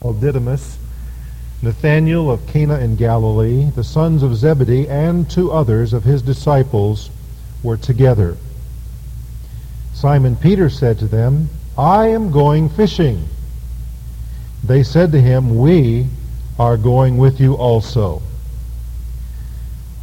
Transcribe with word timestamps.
Didymus, 0.00 0.78
Nathanael 1.60 2.30
of 2.30 2.46
Cana 2.46 2.78
in 2.78 2.94
Galilee, 2.94 3.70
the 3.70 3.82
sons 3.82 4.22
of 4.22 4.36
Zebedee, 4.36 4.88
and 4.88 5.28
two 5.28 5.50
others 5.50 5.92
of 5.92 6.04
his 6.04 6.22
disciples 6.22 7.10
were 7.64 7.76
together. 7.76 8.36
Simon 9.92 10.36
Peter 10.36 10.70
said 10.70 11.00
to 11.00 11.06
them, 11.06 11.48
I 11.76 12.06
am 12.08 12.30
going 12.30 12.68
fishing. 12.68 13.28
They 14.62 14.84
said 14.84 15.10
to 15.12 15.20
him, 15.20 15.58
We 15.58 16.06
are 16.60 16.76
going 16.76 17.18
with 17.18 17.40
you 17.40 17.54
also. 17.54 18.22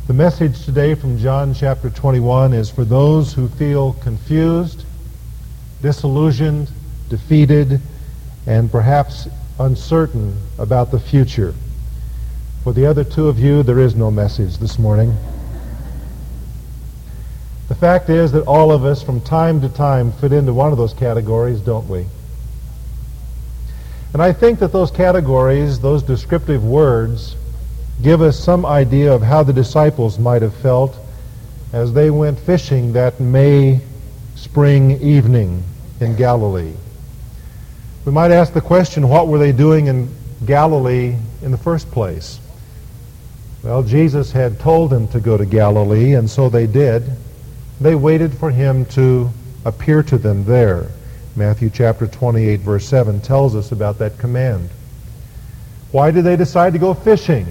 The 0.07 0.13
message 0.13 0.65
today 0.65 0.93
from 0.93 1.17
John 1.17 1.53
chapter 1.53 1.89
21 1.89 2.51
is 2.51 2.69
for 2.69 2.83
those 2.83 3.33
who 3.33 3.47
feel 3.47 3.93
confused, 3.93 4.83
disillusioned, 5.81 6.69
defeated, 7.09 7.79
and 8.45 8.69
perhaps 8.69 9.29
uncertain 9.59 10.37
about 10.57 10.91
the 10.91 10.99
future. 10.99 11.53
For 12.63 12.73
the 12.73 12.85
other 12.85 13.03
two 13.03 13.27
of 13.27 13.39
you, 13.39 13.63
there 13.63 13.79
is 13.79 13.95
no 13.95 14.11
message 14.11 14.57
this 14.57 14.79
morning. 14.79 15.15
The 17.67 17.75
fact 17.75 18.09
is 18.09 18.31
that 18.33 18.43
all 18.45 18.71
of 18.71 18.85
us 18.85 19.01
from 19.01 19.21
time 19.21 19.61
to 19.61 19.69
time 19.69 20.11
fit 20.11 20.31
into 20.31 20.53
one 20.53 20.71
of 20.71 20.77
those 20.77 20.93
categories, 20.93 21.61
don't 21.61 21.87
we? 21.87 22.05
And 24.13 24.21
I 24.21 24.31
think 24.31 24.59
that 24.59 24.71
those 24.71 24.91
categories, 24.91 25.79
those 25.79 26.01
descriptive 26.01 26.63
words, 26.63 27.35
give 28.01 28.21
us 28.21 28.39
some 28.39 28.65
idea 28.65 29.11
of 29.11 29.21
how 29.21 29.43
the 29.43 29.53
disciples 29.53 30.19
might 30.19 30.41
have 30.41 30.55
felt 30.55 30.97
as 31.73 31.91
they 31.91 32.09
went 32.09 32.39
fishing 32.39 32.93
that 32.93 33.19
May 33.19 33.81
spring 34.35 34.91
evening 35.01 35.63
in 35.99 36.15
Galilee. 36.15 36.73
We 38.05 38.11
might 38.11 38.29
ask 38.29 38.53
the 38.53 38.61
question, 38.61 39.09
what 39.09 39.27
were 39.27 39.39
they 39.39 39.51
doing 39.51 39.87
in 39.87 40.13
Galilee 40.45 41.15
in 41.41 41.49
the 41.49 41.57
first 41.57 41.89
place? 41.89 42.39
Well, 43.63 43.81
Jesus 43.81 44.31
had 44.31 44.59
told 44.59 44.91
them 44.91 45.07
to 45.07 45.19
go 45.19 45.37
to 45.37 45.45
Galilee, 45.45 46.13
and 46.13 46.29
so 46.29 46.47
they 46.47 46.67
did. 46.67 47.03
They 47.81 47.95
waited 47.95 48.31
for 48.31 48.51
him 48.51 48.85
to 48.87 49.31
appear 49.65 50.03
to 50.03 50.19
them 50.19 50.45
there. 50.45 50.89
Matthew 51.35 51.71
chapter 51.71 52.05
28, 52.05 52.59
verse 52.59 52.85
7 52.85 53.21
tells 53.21 53.55
us 53.55 53.71
about 53.71 53.97
that 53.97 54.19
command. 54.19 54.69
Why 55.91 56.11
did 56.11 56.25
they 56.25 56.35
decide 56.35 56.73
to 56.73 56.79
go 56.79 56.93
fishing? 56.93 57.47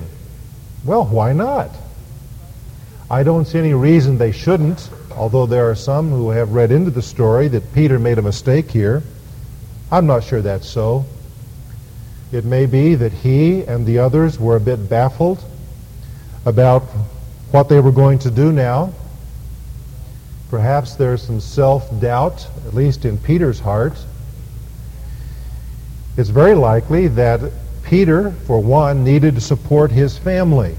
Well, 0.85 1.05
why 1.05 1.33
not? 1.33 1.71
I 3.11 3.25
don't 3.25 3.45
see 3.45 3.59
any 3.59 3.75
reason 3.75 4.19
they 4.19 4.31
shouldn't, 4.31 4.89
although 5.17 5.47
there 5.47 5.69
are 5.69 5.75
some 5.75 6.11
who 6.11 6.31
have 6.31 6.53
read 6.53 6.71
into 6.71 6.93
the 6.93 7.03
story 7.03 7.49
that 7.49 7.75
Peter 7.75 7.99
made 7.99 8.19
a 8.19 8.23
mistake 8.23 8.71
here. 8.71 9.03
I'm 9.95 10.07
not 10.07 10.25
sure 10.25 10.43
that's 10.43 10.69
so. 10.69 11.05
It 12.33 12.45
may 12.45 12.67
be 12.67 12.97
that 12.97 13.13
he 13.13 13.63
and 13.63 13.87
the 13.87 14.01
others 14.01 14.41
were 14.41 14.57
a 14.57 14.61
bit 14.61 14.89
baffled 14.89 15.41
about 16.45 16.83
what 17.53 17.69
they 17.69 17.79
were 17.79 17.93
going 17.93 18.19
to 18.19 18.31
do 18.33 18.51
now. 18.51 18.93
Perhaps 20.51 20.97
there's 20.97 21.23
some 21.23 21.39
self-doubt, 21.39 22.45
at 22.67 22.75
least 22.75 23.05
in 23.05 23.19
Peter's 23.19 23.61
heart. 23.61 23.93
It's 26.17 26.29
very 26.29 26.57
likely 26.57 27.07
that 27.07 27.53
Peter, 27.85 28.33
for 28.49 28.59
one, 28.61 29.05
needed 29.05 29.37
to 29.37 29.41
support 29.41 29.93
his 29.93 30.19
family 30.19 30.75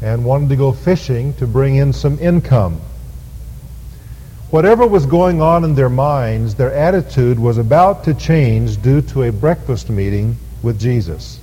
and 0.00 0.24
wanted 0.24 0.50
to 0.50 0.56
go 0.56 0.70
fishing 0.70 1.34
to 1.34 1.48
bring 1.48 1.74
in 1.74 1.92
some 1.92 2.20
income. 2.20 2.80
Whatever 4.54 4.86
was 4.86 5.04
going 5.04 5.42
on 5.42 5.64
in 5.64 5.74
their 5.74 5.88
minds, 5.88 6.54
their 6.54 6.72
attitude 6.72 7.40
was 7.40 7.58
about 7.58 8.04
to 8.04 8.14
change 8.14 8.80
due 8.80 9.02
to 9.02 9.24
a 9.24 9.32
breakfast 9.32 9.90
meeting 9.90 10.36
with 10.62 10.78
Jesus. 10.78 11.40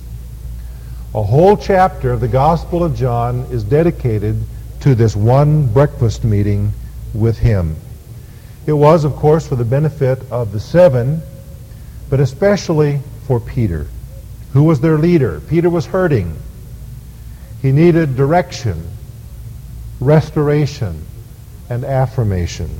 A 1.14 1.22
whole 1.22 1.58
chapter 1.58 2.10
of 2.10 2.20
the 2.20 2.28
Gospel 2.28 2.82
of 2.82 2.96
John 2.96 3.40
is 3.50 3.64
dedicated 3.64 4.42
to 4.80 4.94
this 4.94 5.14
one 5.14 5.66
breakfast 5.66 6.24
meeting 6.24 6.72
with 7.12 7.36
him. 7.36 7.76
It 8.66 8.72
was, 8.72 9.04
of 9.04 9.14
course, 9.16 9.46
for 9.46 9.56
the 9.56 9.64
benefit 9.66 10.18
of 10.32 10.52
the 10.52 10.60
seven, 10.60 11.20
but 12.08 12.18
especially 12.18 13.00
for 13.26 13.40
Peter, 13.40 13.88
who 14.54 14.64
was 14.64 14.80
their 14.80 14.96
leader. 14.96 15.42
Peter 15.50 15.68
was 15.68 15.84
hurting. 15.84 16.34
He 17.60 17.72
needed 17.72 18.16
direction, 18.16 18.82
restoration, 20.00 21.04
and 21.68 21.84
affirmation. 21.84 22.70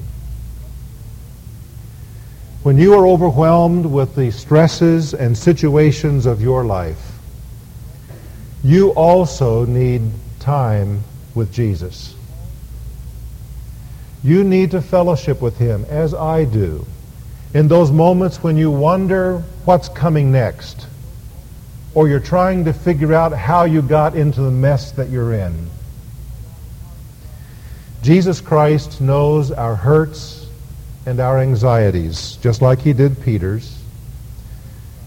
When 2.63 2.79
you 2.79 2.95
are 2.95 3.09
overwhelmed 3.09 3.87
with 3.87 4.15
the 4.15 4.31
stresses 4.31 5.15
and 5.15 5.37
situations 5.37 6.27
of 6.27 6.41
your 6.41 6.65
life, 6.65 7.19
you 8.63 8.91
also 8.91 9.67
need 9.67 10.03
time 10.39 11.03
with 11.35 11.53
Jesus. 11.53 12.15
You 14.23 14.45
need 14.45 14.71
to 14.71 14.81
fellowship 14.81 15.43
with 15.43 15.59
him, 15.59 15.85
as 15.89 16.15
I 16.15 16.45
do, 16.45 16.87
in 17.53 17.67
those 17.67 17.91
moments 17.91 18.45
when 18.45 18.57
you 18.57 18.71
wonder 18.71 19.43
what's 19.65 19.89
coming 19.89 20.31
next, 20.31 20.87
or 21.95 22.09
you're 22.09 22.21
trying 22.21 22.65
to 22.67 22.73
figure 22.73 23.13
out 23.13 23.33
how 23.33 23.65
you 23.65 23.83
got 23.83 24.15
into 24.15 24.41
the 24.41 24.53
mess 24.53 24.93
that 24.93 25.11
you're 25.11 25.35
in. 25.35 25.69
Jesus 28.03 28.41
Christ 28.41 29.01
knows 29.01 29.51
our 29.51 29.75
hurts 29.75 30.42
and 31.07 31.21
our 31.21 31.39
anxieties, 31.39 32.39
just 32.43 32.63
like 32.63 32.81
he 32.81 32.93
did 32.93 33.21
Peter's. 33.23 33.79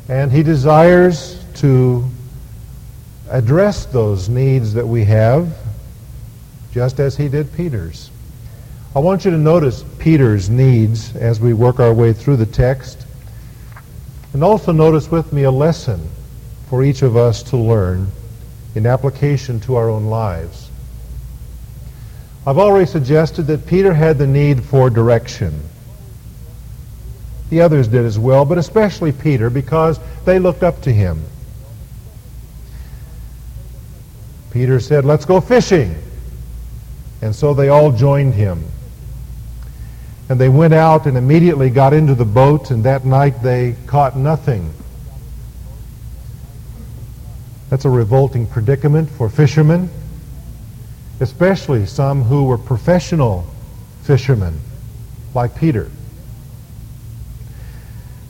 And 0.10 0.32
he 0.32 0.44
desires 0.44 1.44
to 1.56 2.06
address 3.30 3.86
those 3.86 4.30
needs 4.30 4.74
that 4.74 4.88
we 4.88 5.04
have, 5.06 5.56
just 6.72 7.00
as 7.00 7.16
he 7.16 7.28
did 7.28 7.52
Peter's. 7.54 8.12
I 8.96 9.00
want 9.00 9.26
you 9.26 9.32
to 9.32 9.38
notice 9.38 9.84
Peter's 10.00 10.50
needs 10.50 11.16
as 11.16 11.40
we 11.40 11.54
work 11.54 11.80
our 11.80 11.94
way 11.94 12.14
through 12.14 12.38
the 12.38 12.46
text. 12.46 13.06
And 14.34 14.44
also 14.44 14.72
notice 14.72 15.10
with 15.10 15.34
me 15.34 15.44
a 15.44 15.52
lesson 15.52 16.10
for 16.70 16.84
each 16.84 17.02
of 17.02 17.18
us 17.18 17.42
to 17.44 17.58
learn 17.58 18.08
in 18.76 18.86
application 18.86 19.60
to 19.62 19.76
our 19.76 19.90
own 19.90 20.06
lives. 20.06 20.70
I've 22.46 22.58
already 22.58 22.86
suggested 22.86 23.44
that 23.44 23.66
Peter 23.66 23.94
had 23.94 24.18
the 24.18 24.28
need 24.28 24.64
for 24.64 24.90
direction. 24.90 25.62
The 27.56 27.62
others 27.62 27.88
did 27.88 28.04
as 28.04 28.20
well, 28.20 28.44
but 28.44 28.58
especially 28.58 29.14
Peter 29.14 29.50
because 29.50 29.98
they 30.26 30.40
looked 30.40 30.62
up 30.62 30.82
to 30.82 30.92
him. 30.92 31.24
Peter 34.52 34.78
said, 34.82 35.06
Let's 35.06 35.24
go 35.24 35.40
fishing. 35.40 35.96
And 37.22 37.34
so 37.34 37.54
they 37.54 37.70
all 37.70 37.94
joined 37.94 38.34
him. 38.34 38.62
And 40.28 40.38
they 40.38 40.50
went 40.50 40.74
out 40.74 41.06
and 41.06 41.16
immediately 41.16 41.70
got 41.70 41.94
into 41.94 42.14
the 42.14 42.26
boat, 42.26 42.72
and 42.72 42.84
that 42.84 43.06
night 43.06 43.42
they 43.42 43.78
caught 43.88 44.18
nothing. 44.18 44.74
That's 47.70 47.86
a 47.86 47.90
revolting 47.90 48.48
predicament 48.48 49.10
for 49.10 49.30
fishermen, 49.30 49.90
especially 51.22 51.86
some 51.86 52.22
who 52.24 52.48
were 52.48 52.58
professional 52.58 53.48
fishermen, 54.04 54.60
like 55.34 55.56
Peter. 55.56 55.90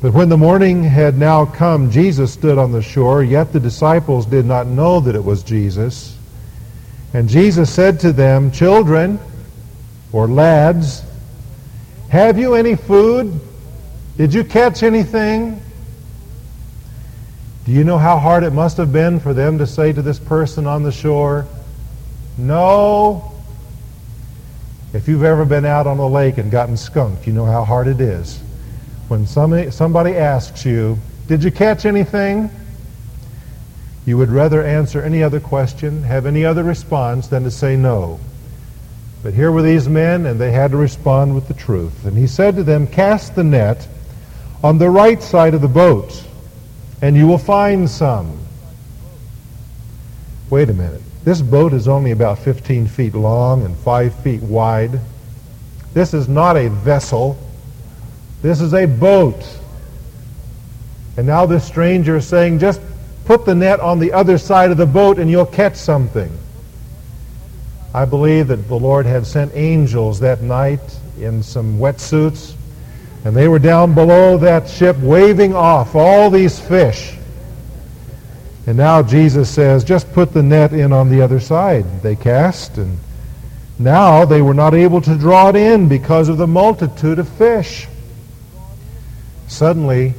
But 0.01 0.13
when 0.13 0.29
the 0.29 0.37
morning 0.37 0.83
had 0.83 1.17
now 1.17 1.45
come, 1.45 1.89
Jesus 1.89 2.33
stood 2.33 2.57
on 2.57 2.71
the 2.71 2.81
shore, 2.81 3.23
yet 3.23 3.53
the 3.53 3.59
disciples 3.59 4.25
did 4.25 4.45
not 4.45 4.67
know 4.67 4.99
that 4.99 5.15
it 5.15 5.23
was 5.23 5.41
Jesus. 5.41 6.17
And 7.13 7.29
Jesus 7.29 7.73
said 7.73 8.01
to 8.01 8.11
them, 8.11 8.51
Children, 8.51 9.19
or 10.11 10.27
lads, 10.27 11.01
have 12.09 12.37
you 12.37 12.55
any 12.55 12.75
food? 12.75 13.39
Did 14.17 14.33
you 14.33 14.43
catch 14.43 14.83
anything? 14.83 15.61
Do 17.65 17.71
you 17.71 17.83
know 17.83 17.97
how 17.97 18.19
hard 18.19 18.43
it 18.43 18.51
must 18.51 18.77
have 18.77 18.91
been 18.91 19.19
for 19.19 19.33
them 19.33 19.57
to 19.57 19.65
say 19.65 19.91
to 19.91 20.01
this 20.01 20.19
person 20.19 20.67
on 20.67 20.83
the 20.83 20.91
shore, 20.91 21.47
No? 22.37 23.31
If 24.93 25.07
you've 25.07 25.23
ever 25.23 25.45
been 25.45 25.65
out 25.65 25.87
on 25.87 25.99
a 25.99 26.07
lake 26.07 26.37
and 26.37 26.51
gotten 26.51 26.77
skunked, 26.77 27.27
you 27.27 27.33
know 27.33 27.45
how 27.45 27.63
hard 27.63 27.87
it 27.87 27.99
is 27.99 28.41
when 29.07 29.27
somebody, 29.27 29.71
somebody 29.71 30.15
asks 30.15 30.65
you, 30.65 30.97
Did 31.27 31.43
you 31.43 31.51
catch 31.51 31.85
anything? 31.85 32.49
You 34.05 34.17
would 34.17 34.29
rather 34.29 34.63
answer 34.63 35.01
any 35.01 35.23
other 35.23 35.39
question, 35.39 36.03
have 36.03 36.25
any 36.25 36.45
other 36.45 36.63
response, 36.63 37.27
than 37.27 37.43
to 37.43 37.51
say 37.51 37.75
no. 37.75 38.19
But 39.23 39.33
here 39.33 39.51
were 39.51 39.63
these 39.63 39.89
men, 39.89 40.27
and 40.27 40.39
they 40.39 40.51
had 40.51 40.71
to 40.71 40.77
respond 40.77 41.33
with 41.33 41.47
the 41.47 41.55
truth. 41.55 42.05
And 42.05 42.15
he 42.15 42.27
said 42.27 42.55
to 42.57 42.63
them, 42.63 42.85
Cast 42.85 43.33
the 43.33 43.43
net 43.43 43.87
on 44.63 44.77
the 44.77 44.89
right 44.89 45.21
side 45.21 45.55
of 45.55 45.61
the 45.61 45.67
boat, 45.67 46.23
and 47.01 47.15
you 47.15 47.25
will 47.25 47.39
find 47.39 47.89
some. 47.89 48.37
Wait 50.51 50.69
a 50.69 50.73
minute. 50.73 51.01
This 51.23 51.41
boat 51.41 51.73
is 51.73 51.87
only 51.87 52.11
about 52.11 52.37
15 52.37 52.85
feet 52.85 53.15
long 53.15 53.63
and 53.63 53.75
5 53.77 54.13
feet 54.19 54.43
wide. 54.43 54.99
This 55.95 56.13
is 56.13 56.27
not 56.27 56.55
a 56.55 56.69
vessel. 56.69 57.35
This 58.45 58.61
is 58.61 58.75
a 58.75 58.85
boat. 58.85 59.43
And 61.17 61.25
now 61.25 61.47
this 61.47 61.65
stranger 61.65 62.17
is 62.17 62.27
saying, 62.27 62.59
just 62.59 62.79
put 63.25 63.43
the 63.43 63.55
net 63.55 63.79
on 63.79 63.97
the 63.97 64.13
other 64.13 64.37
side 64.37 64.69
of 64.69 64.77
the 64.77 64.85
boat 64.85 65.17
and 65.17 65.31
you'll 65.31 65.47
catch 65.47 65.75
something. 65.75 66.31
I 67.91 68.05
believe 68.05 68.49
that 68.49 68.67
the 68.67 68.75
Lord 68.75 69.07
had 69.07 69.25
sent 69.25 69.51
angels 69.55 70.19
that 70.19 70.43
night 70.43 70.79
in 71.19 71.41
some 71.41 71.79
wetsuits, 71.79 72.53
and 73.23 73.35
they 73.35 73.47
were 73.47 73.57
down 73.57 73.95
below 73.95 74.37
that 74.37 74.69
ship 74.69 74.95
waving 74.99 75.55
off 75.55 75.95
all 75.95 76.29
these 76.29 76.59
fish. 76.59 77.15
And 78.67 78.77
now 78.77 79.01
Jesus 79.01 79.49
says, 79.49 79.83
just 79.83 80.13
put 80.13 80.33
the 80.33 80.43
net 80.43 80.71
in 80.71 80.93
on 80.93 81.09
the 81.09 81.19
other 81.19 81.39
side. 81.39 82.03
They 82.03 82.15
cast, 82.15 82.77
and 82.77 82.99
now 83.79 84.23
they 84.23 84.43
were 84.43 84.53
not 84.53 84.75
able 84.75 85.01
to 85.01 85.17
draw 85.17 85.49
it 85.49 85.55
in 85.55 85.89
because 85.89 86.29
of 86.29 86.37
the 86.37 86.45
multitude 86.45 87.17
of 87.17 87.27
fish. 87.27 87.87
Suddenly, 89.47 90.13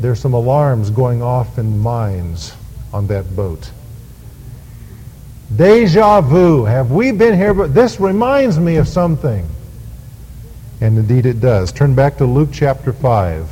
there's 0.00 0.20
some 0.20 0.34
alarms 0.34 0.90
going 0.90 1.22
off 1.22 1.58
in 1.58 1.78
minds 1.78 2.54
on 2.92 3.06
that 3.08 3.34
boat. 3.34 3.70
Deja 5.54 6.20
vu. 6.20 6.64
Have 6.64 6.90
we 6.90 7.12
been 7.12 7.34
here? 7.34 7.54
But 7.54 7.74
this 7.74 8.00
reminds 8.00 8.58
me 8.58 8.76
of 8.76 8.88
something. 8.88 9.46
And 10.80 10.98
indeed 10.98 11.24
it 11.24 11.40
does. 11.40 11.72
Turn 11.72 11.94
back 11.94 12.18
to 12.18 12.26
Luke 12.26 12.50
chapter 12.52 12.92
5. 12.92 13.48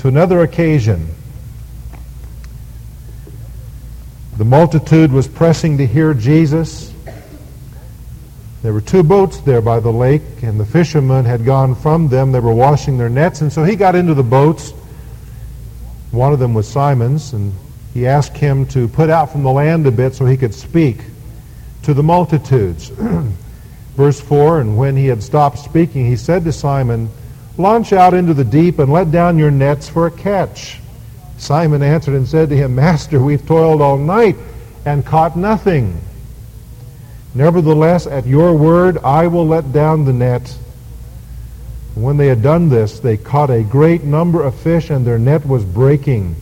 To 0.00 0.08
another 0.08 0.42
occasion, 0.42 1.08
the 4.36 4.44
multitude 4.44 5.10
was 5.10 5.26
pressing 5.26 5.78
to 5.78 5.86
hear 5.86 6.14
Jesus. 6.14 6.92
There 8.62 8.72
were 8.72 8.80
two 8.80 9.04
boats 9.04 9.38
there 9.38 9.60
by 9.60 9.78
the 9.78 9.92
lake, 9.92 10.42
and 10.42 10.58
the 10.58 10.66
fishermen 10.66 11.24
had 11.24 11.44
gone 11.44 11.76
from 11.76 12.08
them. 12.08 12.32
They 12.32 12.40
were 12.40 12.54
washing 12.54 12.98
their 12.98 13.08
nets, 13.08 13.40
and 13.40 13.52
so 13.52 13.62
he 13.62 13.76
got 13.76 13.94
into 13.94 14.14
the 14.14 14.22
boats. 14.24 14.72
One 16.10 16.32
of 16.32 16.40
them 16.40 16.54
was 16.54 16.66
Simon's, 16.66 17.34
and 17.34 17.52
he 17.94 18.06
asked 18.06 18.36
him 18.36 18.66
to 18.66 18.88
put 18.88 19.10
out 19.10 19.30
from 19.30 19.44
the 19.44 19.50
land 19.50 19.86
a 19.86 19.92
bit 19.92 20.14
so 20.14 20.26
he 20.26 20.36
could 20.36 20.54
speak 20.54 21.04
to 21.82 21.94
the 21.94 22.02
multitudes. 22.02 22.90
Verse 23.96 24.20
4 24.20 24.60
And 24.60 24.76
when 24.76 24.96
he 24.96 25.06
had 25.06 25.22
stopped 25.22 25.58
speaking, 25.58 26.06
he 26.06 26.16
said 26.16 26.44
to 26.44 26.52
Simon, 26.52 27.08
Launch 27.58 27.92
out 27.92 28.14
into 28.14 28.34
the 28.34 28.44
deep 28.44 28.78
and 28.78 28.92
let 28.92 29.10
down 29.10 29.38
your 29.38 29.50
nets 29.50 29.88
for 29.88 30.06
a 30.06 30.10
catch. 30.10 30.80
Simon 31.38 31.82
answered 31.82 32.14
and 32.14 32.26
said 32.26 32.48
to 32.48 32.56
him, 32.56 32.74
Master, 32.74 33.20
we've 33.20 33.44
toiled 33.46 33.80
all 33.80 33.96
night 33.96 34.36
and 34.84 35.04
caught 35.04 35.36
nothing. 35.36 36.00
Nevertheless, 37.34 38.06
at 38.06 38.26
your 38.26 38.54
word, 38.54 38.98
I 38.98 39.26
will 39.26 39.46
let 39.46 39.72
down 39.72 40.04
the 40.04 40.12
net. 40.12 40.56
when 41.94 42.16
they 42.16 42.28
had 42.28 42.42
done 42.42 42.68
this, 42.68 43.00
they 43.00 43.16
caught 43.16 43.50
a 43.50 43.62
great 43.62 44.04
number 44.04 44.42
of 44.42 44.54
fish, 44.54 44.88
and 44.90 45.06
their 45.06 45.18
net 45.18 45.44
was 45.44 45.64
breaking. 45.64 46.36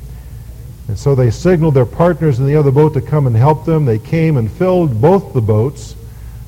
And 0.88 0.99
so 0.99 1.15
they 1.15 1.31
signaled 1.31 1.75
their 1.75 1.87
partners 1.87 2.38
in 2.38 2.47
the 2.47 2.56
other 2.56 2.71
boat 2.71 2.94
to 2.94 3.00
come 3.00 3.27
and 3.27 3.35
help 3.35 3.65
them. 3.65 3.85
They 3.87 3.99
came 3.99 4.37
and 4.37 4.50
filled 4.50 5.00
both 5.00 5.33
the 5.33 5.41
boats 5.41 5.97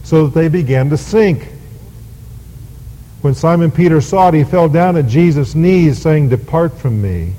so 0.04 0.26
that 0.26 0.34
they 0.34 0.48
began 0.48 0.90
to 0.90 0.96
sink. 0.96 1.48
When 3.20 3.34
Simon 3.34 3.70
Peter 3.72 4.00
saw 4.00 4.28
it, 4.28 4.34
he 4.34 4.44
fell 4.44 4.68
down 4.68 4.96
at 4.96 5.08
Jesus' 5.08 5.54
knees, 5.54 6.00
saying, 6.00 6.28
Depart 6.28 6.78
from 6.78 7.02
me, 7.02 7.34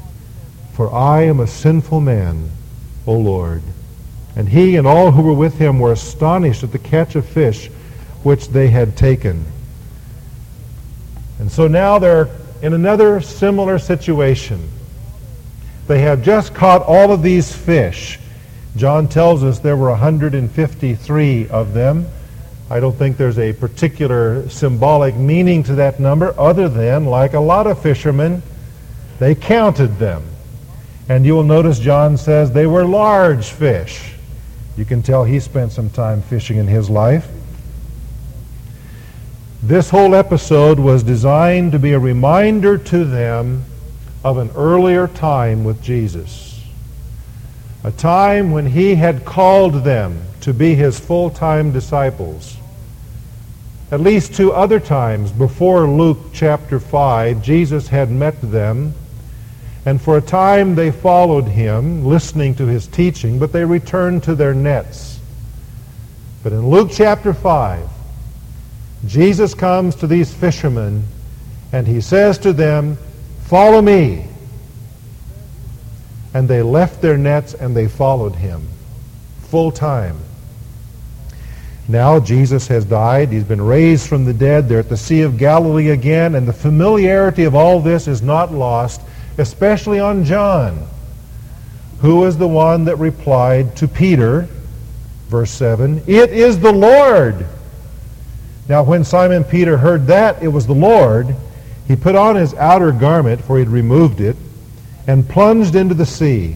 for 0.74 0.94
I 0.94 1.22
am 1.24 1.40
a 1.40 1.48
sinful 1.48 2.02
man, 2.02 2.50
O 3.08 3.14
Lord. 3.14 3.64
And 4.40 4.48
he 4.48 4.78
and 4.78 4.88
all 4.88 5.12
who 5.12 5.22
were 5.22 5.34
with 5.34 5.58
him 5.58 5.80
were 5.80 5.92
astonished 5.92 6.64
at 6.64 6.72
the 6.72 6.80
catch 6.80 7.16
of 7.16 7.26
fish 7.26 7.68
which 8.24 8.48
they 8.48 8.70
had 8.70 8.96
taken. 8.96 9.46
And 11.40 11.52
so 11.52 11.68
now 11.68 12.00
they're 12.00 12.30
in 12.62 12.72
another 12.72 13.20
similar 13.20 13.78
situation. 13.78 14.70
They 15.88 16.00
have 16.04 16.24
just 16.24 16.54
caught 16.54 16.84
all 16.84 17.12
of 17.12 17.22
these 17.22 17.54
fish. 17.54 18.18
John 18.78 19.10
tells 19.10 19.44
us 19.44 19.60
there 19.60 19.76
were 19.76 19.90
153 19.90 21.50
of 21.50 21.74
them. 21.74 22.08
I 22.70 22.80
don't 22.80 22.96
think 22.96 23.18
there's 23.18 23.40
a 23.40 23.52
particular 23.52 24.48
symbolic 24.48 25.16
meaning 25.16 25.64
to 25.64 25.76
that 25.76 26.00
number 26.00 26.34
other 26.40 26.70
than, 26.70 27.08
like 27.08 27.34
a 27.34 27.42
lot 27.42 27.68
of 27.68 27.82
fishermen, 27.82 28.42
they 29.20 29.36
counted 29.36 30.00
them. 30.00 30.24
And 31.10 31.26
you 31.26 31.34
will 31.34 31.44
notice 31.44 31.78
John 31.78 32.16
says 32.16 32.54
they 32.54 32.68
were 32.68 32.86
large 32.86 33.50
fish. 33.50 34.16
You 34.80 34.86
can 34.86 35.04
tell 35.04 35.26
he 35.26 35.42
spent 35.42 35.74
some 35.74 35.90
time 35.90 36.22
fishing 36.22 36.56
in 36.56 36.66
his 36.66 36.90
life. 36.90 37.28
This 39.62 39.90
whole 39.90 40.16
episode 40.16 40.80
was 40.80 41.04
designed 41.04 41.74
to 41.74 41.80
be 41.80 41.92
a 41.92 42.00
reminder 42.00 42.78
to 42.78 43.04
them 43.04 43.66
of 44.24 44.38
an 44.38 44.50
earlier 44.56 45.10
time 45.10 45.66
with 45.66 45.84
Jesus. 45.84 46.64
A 47.84 47.92
time 47.92 48.52
when 48.52 48.68
he 48.68 48.96
had 48.96 49.26
called 49.26 49.84
them 49.84 50.22
to 50.40 50.54
be 50.54 50.76
his 50.76 50.98
full-time 50.98 51.74
disciples. 51.74 52.56
At 53.92 54.00
least 54.00 54.34
two 54.34 54.54
other 54.54 54.80
times 54.80 55.34
before 55.34 55.90
Luke 55.90 56.20
chapter 56.32 56.80
5, 56.80 57.44
Jesus 57.44 57.90
had 57.90 58.10
met 58.10 58.42
them 58.42 58.94
and 59.90 60.00
for 60.00 60.18
a 60.18 60.22
time 60.22 60.76
they 60.76 60.92
followed 60.92 61.46
him, 61.46 62.06
listening 62.06 62.54
to 62.54 62.68
his 62.68 62.86
teaching, 62.86 63.40
but 63.40 63.52
they 63.52 63.66
returned 63.66 64.22
to 64.22 64.36
their 64.36 64.54
nets. 64.54 65.20
But 66.44 66.54
in 66.54 66.70
Luke 66.70 66.92
chapter 66.94 67.34
5, 67.34 67.90
Jesus 69.08 69.56
comes 69.56 69.96
to 69.96 70.06
these 70.06 70.32
fishermen 70.32 71.06
and 71.72 71.88
he 71.88 72.02
says 72.02 72.38
to 72.38 72.54
them, 72.54 73.00
Follow 73.46 73.82
me. 73.82 74.28
And 76.36 76.48
they 76.48 76.62
left 76.62 77.02
their 77.02 77.18
nets 77.18 77.56
and 77.56 77.76
they 77.76 77.88
followed 77.88 78.36
him 78.36 78.68
full 79.48 79.72
time. 79.72 80.20
Now 81.88 82.20
Jesus 82.20 82.68
has 82.68 82.86
died. 82.86 83.30
He's 83.30 83.44
been 83.44 83.60
raised 83.60 84.08
from 84.08 84.24
the 84.24 84.36
dead. 84.36 84.70
They're 84.70 84.78
at 84.78 84.90
the 84.90 84.98
Sea 84.98 85.22
of 85.24 85.40
Galilee 85.40 85.90
again, 85.90 86.36
and 86.36 86.48
the 86.48 86.54
familiarity 86.54 87.46
of 87.46 87.56
all 87.56 87.80
this 87.80 88.08
is 88.08 88.22
not 88.22 88.54
lost 88.54 89.02
especially 89.40 90.00
on 90.00 90.26
John, 90.26 90.86
who 92.02 92.18
was 92.18 92.38
the 92.38 92.48
one 92.48 92.86
that 92.86 92.98
replied 92.98 93.76
to 93.78 93.88
Peter, 93.88 94.48
verse 95.30 95.52
7, 95.52 96.04
It 96.08 96.32
is 96.32 96.60
the 96.60 96.72
Lord. 96.72 97.46
Now, 98.68 98.84
when 98.84 99.04
Simon 99.04 99.44
Peter 99.44 99.78
heard 99.78 100.08
that 100.08 100.44
it 100.44 100.50
was 100.50 100.68
the 100.68 100.76
Lord, 100.76 101.36
he 101.88 101.96
put 101.96 102.16
on 102.16 102.36
his 102.36 102.54
outer 102.54 102.92
garment, 102.92 103.42
for 103.42 103.58
he 103.58 103.64
had 103.64 103.72
removed 103.72 104.22
it, 104.22 104.36
and 105.08 105.28
plunged 105.28 105.76
into 105.76 105.96
the 105.96 106.06
sea. 106.06 106.56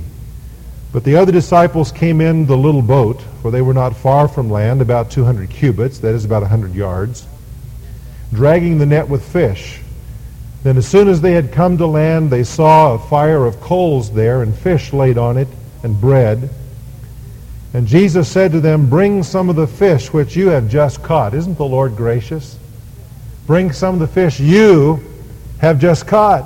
But 0.91 1.03
the 1.03 1.15
other 1.15 1.31
disciples 1.31 1.91
came 1.91 2.21
in 2.21 2.45
the 2.45 2.57
little 2.57 2.83
boat, 2.83 3.19
for 3.41 3.49
they 3.49 3.63
were 3.63 3.73
not 3.73 3.95
far 3.95 4.27
from 4.27 4.51
land, 4.51 4.81
about 4.81 5.09
200 5.09 5.49
cubits, 5.49 5.99
that 5.99 6.13
is 6.13 6.23
about 6.23 6.41
100 6.41 6.75
yards, 6.75 7.25
dragging 8.31 8.77
the 8.77 8.85
net 8.85 9.09
with 9.09 9.27
fish. 9.27 9.79
Then 10.63 10.77
as 10.77 10.87
soon 10.87 11.09
as 11.09 11.19
they 11.19 11.33
had 11.33 11.51
come 11.51 11.77
to 11.77 11.85
land, 11.85 12.29
they 12.29 12.43
saw 12.43 12.93
a 12.93 12.99
fire 12.99 13.45
of 13.45 13.59
coals 13.59 14.11
there, 14.11 14.41
and 14.41 14.55
fish 14.55 14.93
laid 14.93 15.17
on 15.17 15.37
it, 15.37 15.49
and 15.83 15.99
bread. 15.99 16.49
And 17.73 17.87
Jesus 17.87 18.29
said 18.29 18.51
to 18.51 18.61
them, 18.61 18.89
Bring 18.89 19.23
some 19.23 19.49
of 19.49 19.55
the 19.55 19.67
fish 19.67 20.13
which 20.13 20.35
you 20.35 20.47
have 20.47 20.69
just 20.69 21.03
caught. 21.03 21.33
Isn't 21.33 21.57
the 21.57 21.65
Lord 21.65 21.95
gracious? 21.97 22.57
Bring 23.45 23.73
some 23.73 23.95
of 23.95 23.99
the 23.99 24.07
fish 24.07 24.39
you 24.39 25.03
have 25.59 25.79
just 25.79 26.07
caught. 26.07 26.45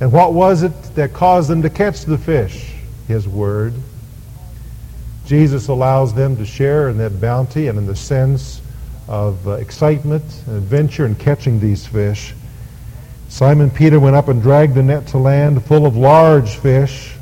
And 0.00 0.12
what 0.12 0.32
was 0.32 0.62
it 0.62 0.72
that 0.94 1.12
caused 1.12 1.50
them 1.50 1.62
to 1.62 1.70
catch 1.70 2.04
the 2.04 2.16
fish? 2.16 2.72
His 3.08 3.28
word. 3.28 3.74
Jesus 5.26 5.68
allows 5.68 6.14
them 6.14 6.36
to 6.36 6.46
share 6.46 6.88
in 6.88 6.98
that 6.98 7.20
bounty 7.20 7.66
and 7.68 7.76
in 7.76 7.86
the 7.86 7.96
sense 7.96 8.62
of 9.08 9.46
uh, 9.46 9.52
excitement 9.52 10.24
and 10.46 10.56
adventure 10.56 11.04
in 11.04 11.14
catching 11.14 11.58
these 11.58 11.86
fish. 11.86 12.32
Simon 13.28 13.70
Peter 13.70 14.00
went 14.00 14.16
up 14.16 14.28
and 14.28 14.42
dragged 14.42 14.74
the 14.74 14.82
net 14.82 15.06
to 15.08 15.18
land 15.18 15.64
full 15.64 15.86
of 15.86 15.96
large 15.96 16.56
fish, 16.56 17.12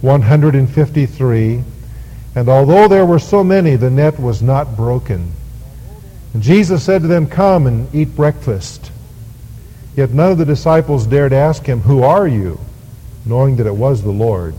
153. 0.00 1.62
And 2.34 2.48
although 2.48 2.88
there 2.88 3.06
were 3.06 3.18
so 3.18 3.44
many, 3.44 3.76
the 3.76 3.90
net 3.90 4.18
was 4.18 4.42
not 4.42 4.76
broken. 4.76 5.32
And 6.32 6.42
Jesus 6.42 6.82
said 6.82 7.02
to 7.02 7.08
them, 7.08 7.26
Come 7.26 7.66
and 7.66 7.94
eat 7.94 8.16
breakfast. 8.16 8.90
Yet 9.94 10.10
none 10.10 10.32
of 10.32 10.38
the 10.38 10.46
disciples 10.46 11.06
dared 11.06 11.34
ask 11.34 11.64
him, 11.64 11.80
Who 11.80 12.02
are 12.02 12.26
you? 12.26 12.58
knowing 13.24 13.56
that 13.56 13.66
it 13.66 13.76
was 13.76 14.02
the 14.02 14.10
Lord. 14.10 14.54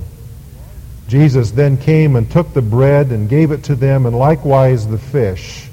Jesus 1.09 1.51
then 1.51 1.75
came 1.75 2.15
and 2.15 2.31
took 2.31 2.53
the 2.53 2.61
bread 2.61 3.07
and 3.07 3.27
gave 3.27 3.51
it 3.51 3.63
to 3.65 3.75
them, 3.75 4.05
and 4.05 4.17
likewise 4.17 4.87
the 4.87 4.97
fish. 4.97 5.67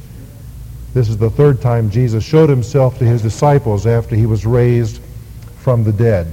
This 0.92 1.08
is 1.08 1.16
the 1.16 1.30
third 1.30 1.60
time 1.60 1.90
Jesus 1.90 2.24
showed 2.24 2.50
himself 2.50 2.98
to 2.98 3.04
his 3.04 3.22
disciples 3.22 3.86
after 3.86 4.16
he 4.16 4.26
was 4.26 4.44
raised 4.44 5.00
from 5.60 5.84
the 5.84 5.92
dead. 5.92 6.26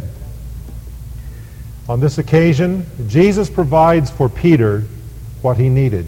On 1.89 2.00
this 2.00 2.17
occasion, 2.17 2.86
Jesus 3.07 3.50
provides 3.50 4.10
for 4.12 4.27
Peter 4.27 4.84
what 5.41 5.57
he 5.57 5.69
needed. 5.69 6.05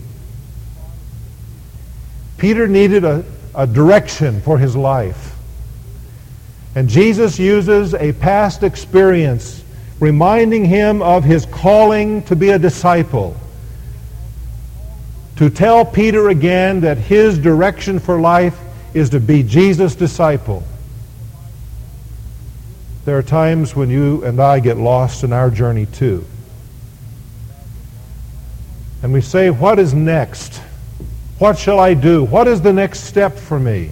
Peter 2.38 2.68
needed 2.68 3.04
a, 3.04 3.24
a 3.56 3.68
direction 3.68 4.42
for 4.42 4.58
his 4.58 4.76
life. 4.76 5.36
And 6.76 6.88
Jesus 6.88 7.40
uses 7.40 7.94
a 7.94 8.14
past 8.14 8.64
experience 8.64 9.64
reminding 10.00 10.66
him 10.66 11.02
of 11.02 11.24
his 11.24 11.46
calling 11.46 12.24
to 12.24 12.36
be 12.36 12.50
a 12.50 12.60
disciple, 12.60 13.36
to 15.36 15.50
tell 15.50 15.84
Peter 15.86 16.30
again 16.30 16.82
that 16.82 16.98
his 16.98 17.38
direction 17.38 18.00
for 18.00 18.20
life 18.20 18.58
is 18.94 19.10
to 19.10 19.20
be 19.20 19.44
Jesus' 19.44 19.96
disciple. 19.96 20.64
There 23.10 23.18
are 23.18 23.24
times 23.24 23.76
when 23.76 23.90
you 23.90 24.24
and 24.24 24.40
I 24.40 24.60
get 24.60 24.78
lost 24.78 25.24
in 25.24 25.34
our 25.34 25.50
journey 25.50 25.88
too. 25.88 26.24
And 29.02 29.12
we 29.12 29.20
say, 29.20 29.50
what 29.50 29.80
is 29.80 29.96
next? 29.96 30.62
What 31.40 31.58
shall 31.58 31.80
I 31.80 31.96
do? 31.96 32.24
What 32.24 32.48
is 32.48 32.62
the 32.62 32.72
next 32.72 33.06
step 33.06 33.36
for 33.36 33.60
me? 33.60 33.90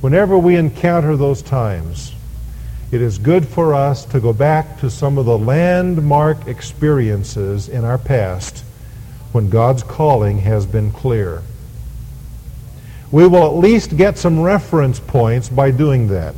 Whenever 0.00 0.38
we 0.38 0.54
encounter 0.54 1.16
those 1.16 1.42
times, 1.42 2.14
it 2.92 3.02
is 3.02 3.18
good 3.18 3.48
for 3.48 3.74
us 3.74 4.04
to 4.04 4.20
go 4.20 4.32
back 4.32 4.78
to 4.78 4.88
some 4.88 5.18
of 5.18 5.26
the 5.26 5.36
landmark 5.36 6.46
experiences 6.46 7.68
in 7.68 7.84
our 7.84 7.98
past 7.98 8.62
when 9.32 9.50
God's 9.50 9.82
calling 9.82 10.38
has 10.38 10.66
been 10.66 10.92
clear. 10.92 11.42
We 13.10 13.26
will 13.26 13.44
at 13.44 13.56
least 13.56 13.96
get 13.96 14.18
some 14.18 14.40
reference 14.40 15.00
points 15.00 15.48
by 15.48 15.72
doing 15.72 16.06
that. 16.06 16.36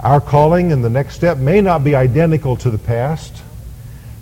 Our 0.00 0.20
calling 0.20 0.72
and 0.72 0.84
the 0.84 0.90
next 0.90 1.16
step 1.16 1.38
may 1.38 1.60
not 1.60 1.82
be 1.82 1.94
identical 1.94 2.56
to 2.58 2.70
the 2.70 2.78
past, 2.78 3.42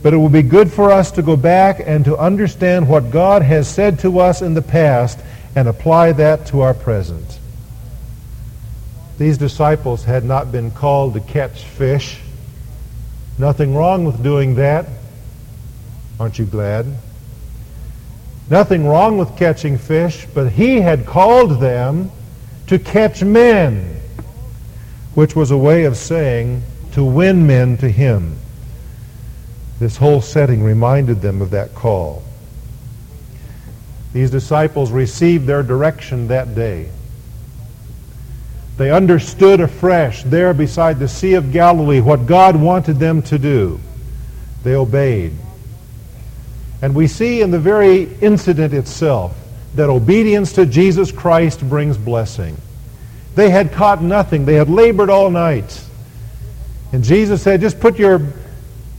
but 0.02 0.14
it 0.14 0.16
will 0.16 0.28
be 0.28 0.42
good 0.42 0.72
for 0.72 0.90
us 0.90 1.10
to 1.12 1.22
go 1.22 1.36
back 1.36 1.80
and 1.84 2.04
to 2.04 2.16
understand 2.16 2.88
what 2.88 3.10
God 3.10 3.42
has 3.42 3.68
said 3.68 3.98
to 4.00 4.20
us 4.20 4.40
in 4.40 4.54
the 4.54 4.62
past 4.62 5.18
and 5.54 5.68
apply 5.68 6.12
that 6.12 6.46
to 6.46 6.60
our 6.60 6.74
present. 6.74 7.38
These 9.18 9.38
disciples 9.38 10.04
had 10.04 10.24
not 10.24 10.52
been 10.52 10.70
called 10.70 11.14
to 11.14 11.20
catch 11.20 11.62
fish. 11.62 12.20
Nothing 13.38 13.74
wrong 13.74 14.04
with 14.04 14.22
doing 14.22 14.54
that. 14.56 14.86
Aren't 16.20 16.38
you 16.38 16.44
glad? 16.44 16.86
Nothing 18.48 18.86
wrong 18.86 19.18
with 19.18 19.36
catching 19.36 19.76
fish, 19.76 20.26
but 20.32 20.52
he 20.52 20.80
had 20.80 21.04
called 21.06 21.60
them 21.60 22.10
to 22.68 22.78
catch 22.78 23.22
men, 23.22 23.95
which 25.16 25.34
was 25.34 25.50
a 25.50 25.56
way 25.56 25.84
of 25.84 25.96
saying 25.96 26.62
to 26.92 27.02
win 27.02 27.46
men 27.46 27.74
to 27.78 27.88
him. 27.88 28.36
This 29.78 29.96
whole 29.96 30.20
setting 30.20 30.62
reminded 30.62 31.22
them 31.22 31.40
of 31.40 31.50
that 31.50 31.74
call. 31.74 32.22
These 34.12 34.30
disciples 34.30 34.90
received 34.92 35.46
their 35.46 35.62
direction 35.62 36.28
that 36.28 36.54
day. 36.54 36.90
They 38.76 38.90
understood 38.90 39.60
afresh 39.60 40.22
there 40.22 40.52
beside 40.52 40.98
the 40.98 41.08
Sea 41.08 41.32
of 41.32 41.50
Galilee 41.50 42.02
what 42.02 42.26
God 42.26 42.54
wanted 42.54 42.98
them 42.98 43.22
to 43.22 43.38
do. 43.38 43.80
They 44.64 44.74
obeyed. 44.74 45.32
And 46.82 46.94
we 46.94 47.06
see 47.06 47.40
in 47.40 47.50
the 47.50 47.58
very 47.58 48.02
incident 48.20 48.74
itself 48.74 49.34
that 49.76 49.88
obedience 49.88 50.52
to 50.52 50.66
Jesus 50.66 51.10
Christ 51.10 51.66
brings 51.66 51.96
blessing. 51.96 52.58
They 53.36 53.50
had 53.50 53.70
caught 53.70 54.02
nothing. 54.02 54.46
They 54.46 54.54
had 54.54 54.68
labored 54.68 55.10
all 55.10 55.30
night. 55.30 55.84
And 56.92 57.04
Jesus 57.04 57.42
said, 57.42 57.60
just 57.60 57.78
put 57.78 57.98
your, 57.98 58.20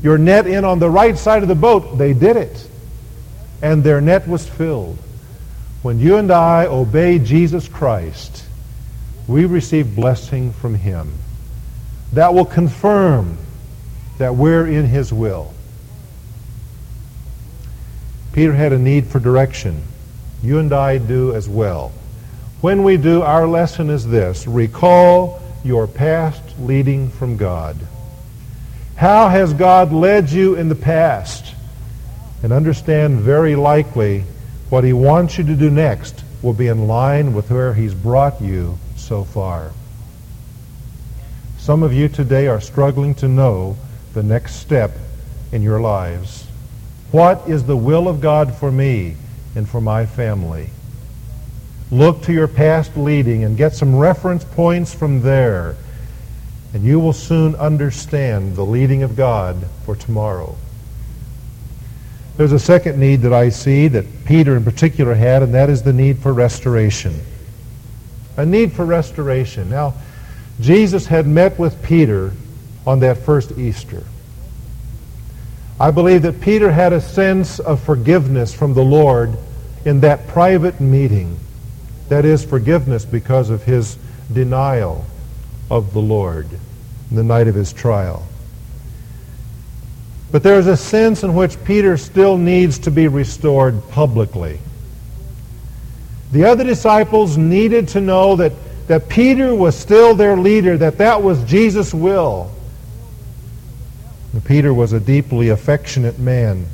your 0.04 0.20
net 0.20 0.46
in 0.46 0.64
on 0.64 0.78
the 0.78 0.90
right 0.90 1.18
side 1.18 1.42
of 1.42 1.50
the 1.50 1.56
boat. 1.56 1.98
They 1.98 2.14
did 2.14 2.38
it. 2.38 2.70
And 3.64 3.84
their 3.84 4.00
net 4.00 4.28
was 4.28 4.48
filled. 4.48 5.00
When 5.82 6.00
you 6.00 6.18
and 6.18 6.32
I 6.32 6.68
obey 6.68 7.18
Jesus 7.18 7.68
Christ, 7.68 8.46
we 9.28 9.46
receive 9.46 9.96
blessing 9.96 10.54
from 10.54 10.76
him. 10.76 11.12
That 12.14 12.34
will 12.34 12.46
confirm 12.46 13.38
that 14.20 14.36
we're 14.36 14.68
in 14.68 14.86
his 14.86 15.12
will. 15.12 15.52
Peter 18.34 18.54
had 18.54 18.72
a 18.72 18.78
need 18.78 19.08
for 19.08 19.20
direction. 19.20 19.82
You 20.44 20.60
and 20.60 20.72
I 20.72 21.00
do 21.00 21.34
as 21.34 21.50
well. 21.50 21.92
When 22.62 22.84
we 22.84 22.98
do, 22.98 23.22
our 23.22 23.48
lesson 23.48 23.90
is 23.92 24.08
this. 24.08 24.48
Recall 24.48 25.42
your 25.64 25.86
past 25.86 26.42
leading 26.60 27.10
from 27.10 27.38
God. 27.38 27.78
How 28.96 29.28
has 29.30 29.54
God 29.54 29.94
led 29.94 30.32
you 30.32 30.56
in 30.56 30.70
the 30.70 30.76
past? 30.76 31.54
And 32.42 32.52
understand 32.52 33.20
very 33.20 33.56
likely 33.56 34.24
what 34.70 34.84
he 34.84 34.94
wants 34.94 35.38
you 35.38 35.44
to 35.44 35.56
do 35.56 35.70
next 35.70 36.24
will 36.42 36.54
be 36.54 36.68
in 36.68 36.88
line 36.88 37.34
with 37.34 37.52
where 37.52 37.76
he's 37.76 37.94
brought 37.94 38.42
you 38.42 38.80
so 38.96 39.24
far. 39.24 39.72
Some 41.60 41.84
of 41.84 41.94
you 41.94 42.10
today 42.10 42.48
are 42.48 42.62
struggling 42.62 43.14
to 43.16 43.28
know 43.28 43.78
the 44.14 44.24
next 44.24 44.56
step 44.56 44.92
in 45.52 45.62
your 45.62 45.80
lives. 45.80 46.48
What 47.12 47.48
is 47.48 47.66
the 47.66 47.78
will 47.78 48.08
of 48.08 48.20
God 48.20 48.56
for 48.56 48.72
me 48.72 49.16
and 49.56 49.70
for 49.70 49.80
my 49.80 50.08
family? 50.08 50.72
Look 51.92 52.24
to 52.24 52.34
your 52.34 52.48
past 52.48 52.98
leading 52.98 53.44
and 53.44 53.56
get 53.58 53.74
some 53.74 53.96
reference 53.96 54.44
points 54.44 54.94
from 54.94 55.22
there, 55.22 55.76
and 56.74 56.84
you 56.84 57.00
will 57.00 57.14
soon 57.14 57.56
understand 57.56 58.56
the 58.56 58.66
leading 58.66 59.04
of 59.04 59.16
God 59.16 59.56
for 59.86 59.96
tomorrow. 59.96 60.56
There's 62.36 62.52
a 62.52 62.60
second 62.60 63.00
need 63.00 63.22
that 63.22 63.34
I 63.34 63.50
see 63.50 63.88
that 63.88 64.26
Peter 64.26 64.56
in 64.56 64.64
particular 64.64 65.16
had, 65.16 65.42
and 65.44 65.54
that 65.54 65.70
is 65.70 65.82
the 65.82 65.94
need 65.94 66.20
for 66.20 66.34
restoration 66.34 67.20
a 68.38 68.46
need 68.46 68.72
for 68.72 68.86
restoration. 68.86 69.70
Now, 69.70 69.96
Jesus 70.62 71.08
had 71.08 71.28
met 71.28 71.60
with 71.60 71.82
Peter 71.84 72.32
on 72.86 73.00
that 73.02 73.18
first 73.18 73.58
Easter. 73.58 74.04
I 75.80 75.92
believe 75.92 76.22
that 76.22 76.40
Peter 76.40 76.72
had 76.72 76.94
a 76.94 77.02
sense 77.02 77.60
of 77.60 77.82
forgiveness 77.82 78.54
from 78.54 78.74
the 78.74 78.84
Lord 78.84 79.38
in 79.86 80.00
that 80.02 80.28
private 80.28 80.80
meeting. 80.80 81.40
That 82.10 82.26
is, 82.26 82.44
forgiveness 82.44 83.06
because 83.06 83.50
of 83.50 83.64
his 83.64 83.98
denial 84.32 85.06
of 85.70 85.94
the 85.94 86.00
Lord 86.00 86.48
in 87.10 87.16
the 87.16 87.24
night 87.24 87.48
of 87.48 87.56
his 87.56 87.74
trial. 87.74 88.26
But 90.32 90.44
there's 90.44 90.68
a 90.68 90.78
sense 90.78 91.24
in 91.24 91.34
which 91.34 91.64
Peter 91.64 91.98
still 91.98 92.38
needs 92.38 92.80
to 92.80 92.92
be 92.92 93.08
restored 93.08 93.82
publicly. 93.90 94.60
The 96.32 96.44
other 96.44 96.66
disciples 96.66 97.38
needed 97.38 97.88
to 97.90 98.02
know 98.02 98.36
that, 98.36 98.52
that 98.88 99.08
Peter 99.08 99.56
was 99.56 99.78
still 99.78 100.16
their 100.16 100.36
leader, 100.36 100.78
that 100.78 100.98
that 100.98 101.24
was 101.24 101.44
Jesus' 101.46 101.94
will. 101.94 102.52
Peter 104.46 104.74
was 104.74 104.94
a 104.94 105.00
deeply 105.00 105.50
affectionate 105.50 106.20
man, 106.20 106.68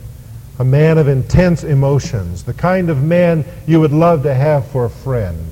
a 0.60 0.64
man 0.64 0.98
of 0.98 1.08
intense 1.08 1.64
emotions, 1.64 2.44
the 2.44 2.54
kind 2.54 2.90
of 2.90 3.04
man 3.04 3.46
you 3.66 3.80
would 3.80 3.92
love 3.92 4.24
to 4.24 4.34
have 4.34 4.68
for 4.68 4.86
a 4.86 4.90
friend, 4.90 5.50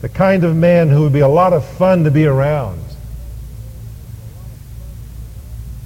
the 0.00 0.08
kind 0.08 0.44
of 0.44 0.54
man 0.54 0.88
who 0.88 1.02
would 1.02 1.12
be 1.12 1.20
a 1.20 1.28
lot 1.28 1.52
of 1.52 1.64
fun 1.64 2.04
to 2.04 2.10
be 2.10 2.26
around. 2.26 2.80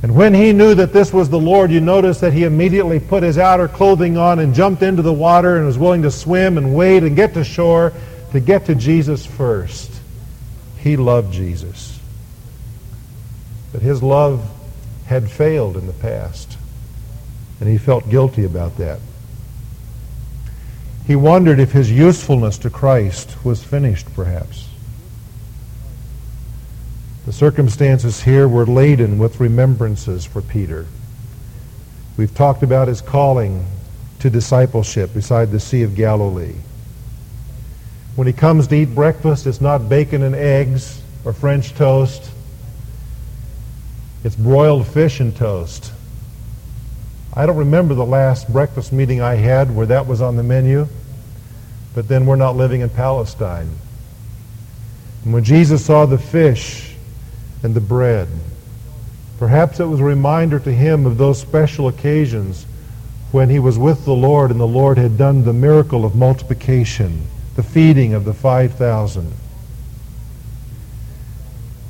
And 0.03 0.15
when 0.15 0.33
he 0.33 0.53
knew 0.53 0.75
that 0.75 0.93
this 0.93 1.13
was 1.13 1.29
the 1.29 1.39
Lord, 1.39 1.71
you 1.71 1.81
notice 1.81 2.21
that 2.21 2.33
he 2.33 2.45
immediately 2.45 3.01
put 3.01 3.23
his 3.23 3.37
outer 3.37 3.69
clothing 3.69 4.17
on 4.17 4.39
and 4.39 4.55
jumped 4.55 4.83
into 4.83 5.03
the 5.03 5.13
water 5.13 5.57
and 5.57 5.67
was 5.67 5.77
willing 5.77 6.03
to 6.03 6.11
swim 6.11 6.57
and 6.57 6.75
wade 6.75 7.03
and 7.03 7.15
get 7.17 7.35
to 7.35 7.45
shore 7.45 7.93
to 8.33 8.41
get 8.41 8.67
to 8.67 8.75
Jesus 8.75 9.27
first. 9.27 9.91
He 10.79 10.97
loved 10.97 11.35
Jesus. 11.35 11.99
But 13.73 13.83
his 13.83 14.03
love 14.03 14.49
had 15.07 15.31
failed 15.31 15.77
in 15.77 15.87
the 15.87 15.93
past. 15.93 16.57
And 17.61 17.69
he 17.69 17.79
felt 17.79 18.09
guilty 18.09 18.45
about 18.45 18.79
that. 18.79 18.99
He 21.07 21.15
wondered 21.15 21.61
if 21.61 21.73
his 21.73 21.91
usefulness 21.91 22.57
to 22.59 22.71
Christ 22.71 23.45
was 23.45 23.63
finished, 23.63 24.13
perhaps. 24.15 24.69
The 27.27 27.33
circumstances 27.33 28.23
here 28.23 28.49
were 28.49 28.67
laden 28.67 29.19
with 29.19 29.41
remembrances 29.41 30.25
for 30.25 30.41
Peter. 30.41 30.87
We've 32.17 32.35
talked 32.35 32.63
about 32.63 32.89
his 32.89 33.01
calling 33.01 33.67
to 34.21 34.31
discipleship 34.31 35.13
beside 35.15 35.51
the 35.51 35.61
Sea 35.61 35.83
of 35.83 35.95
Galilee. 35.95 36.55
When 38.17 38.27
he 38.27 38.33
comes 38.33 38.67
to 38.69 38.75
eat 38.75 38.95
breakfast, 38.95 39.47
it's 39.47 39.61
not 39.61 39.89
bacon 39.89 40.23
and 40.23 40.35
eggs 40.35 41.01
or 41.25 41.33
French 41.33 41.75
toast. 41.75 42.31
It's 44.25 44.37
broiled 44.37 44.87
fish 44.87 45.21
and 45.21 45.35
toast. 45.35 45.93
I 47.35 47.47
don't 47.47 47.57
remember 47.57 47.95
the 47.95 48.05
last 48.05 48.53
breakfast 48.53 48.93
meeting 48.93 49.21
I 49.21 49.35
had 49.35 49.75
where 49.75 49.87
that 49.87 50.07
was 50.07 50.21
on 50.21 50.37
the 50.37 50.43
menu, 50.43 50.89
but 51.95 52.09
then 52.09 52.27
we're 52.27 52.37
not 52.37 52.57
living 52.57 52.81
in 52.81 52.89
Palestine. 52.89 53.71
And 55.25 55.33
when 55.33 55.45
Jesus 55.45 55.85
saw 55.85 56.07
the 56.07 56.19
fish 56.19 56.91
and 57.63 57.75
the 57.75 57.81
bread. 57.81 58.29
Perhaps 59.39 59.81
it 59.81 59.85
was 59.85 60.01
a 60.01 60.05
reminder 60.05 60.59
to 60.61 60.73
him 60.73 61.07
of 61.07 61.19
those 61.19 61.41
special 61.41 61.89
occasions 61.89 62.67
when 63.33 63.49
he 63.49 63.59
was 63.59 63.79
with 63.79 64.05
the 64.05 64.15
Lord 64.15 64.51
and 64.51 64.59
the 64.59 64.67
Lord 64.67 64.99
had 64.99 65.17
done 65.17 65.45
the 65.45 65.53
miracle 65.53 66.05
of 66.05 66.15
multiplication, 66.15 67.27
the 67.57 67.63
feeding 67.63 68.15
of 68.15 68.25
the 68.25 68.35
5,000. 68.35 69.33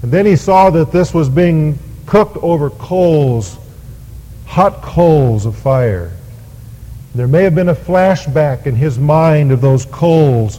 And 0.02 0.12
then 0.12 0.26
he 0.26 0.36
saw 0.36 0.70
that 0.70 0.92
this 0.92 1.12
was 1.14 1.28
being 1.28 1.78
cooked 2.06 2.36
over 2.38 2.70
coals, 2.70 3.56
hot 4.50 4.82
coals 4.82 5.46
of 5.46 5.54
fire. 5.54 6.10
There 7.14 7.28
may 7.28 7.44
have 7.44 7.54
been 7.54 7.68
a 7.68 7.74
flashback 7.74 8.66
in 8.66 8.74
his 8.74 8.98
mind 8.98 9.52
of 9.52 9.60
those 9.60 9.86
coals 9.86 10.58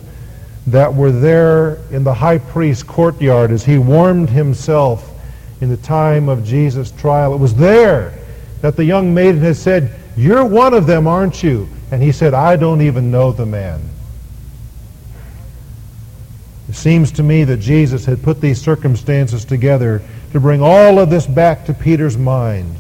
that 0.68 0.94
were 0.94 1.12
there 1.12 1.78
in 1.92 2.06
the 2.06 2.14
high 2.14 2.38
priest's 2.38 2.84
courtyard 2.84 3.52
as 3.52 3.66
he 3.66 3.78
warmed 3.78 4.30
himself 4.30 5.12
in 5.60 5.68
the 5.68 5.76
time 5.76 6.30
of 6.30 6.46
Jesus' 6.46 6.92
trial. 6.92 7.34
It 7.34 7.40
was 7.40 7.54
there 7.54 8.14
that 8.62 8.78
the 8.78 8.86
young 8.86 9.14
maiden 9.14 9.42
had 9.42 9.58
said, 9.58 9.94
You're 10.16 10.46
one 10.46 10.74
of 10.74 10.88
them, 10.88 11.06
aren't 11.06 11.44
you? 11.44 11.68
And 11.92 12.02
he 12.02 12.14
said, 12.14 12.34
I 12.34 12.56
don't 12.56 12.82
even 12.82 13.12
know 13.12 13.34
the 13.34 13.46
man. 13.46 13.82
It 16.70 16.76
seems 16.76 17.12
to 17.14 17.24
me 17.24 17.44
that 17.44 17.58
Jesus 17.58 18.06
had 18.06 18.24
put 18.24 18.40
these 18.40 18.62
circumstances 18.62 19.44
together 19.44 20.02
to 20.32 20.40
bring 20.40 20.62
all 20.62 20.98
of 20.98 21.10
this 21.10 21.28
back 21.28 21.66
to 21.66 21.74
Peter's 21.74 22.18
mind. 22.18 22.78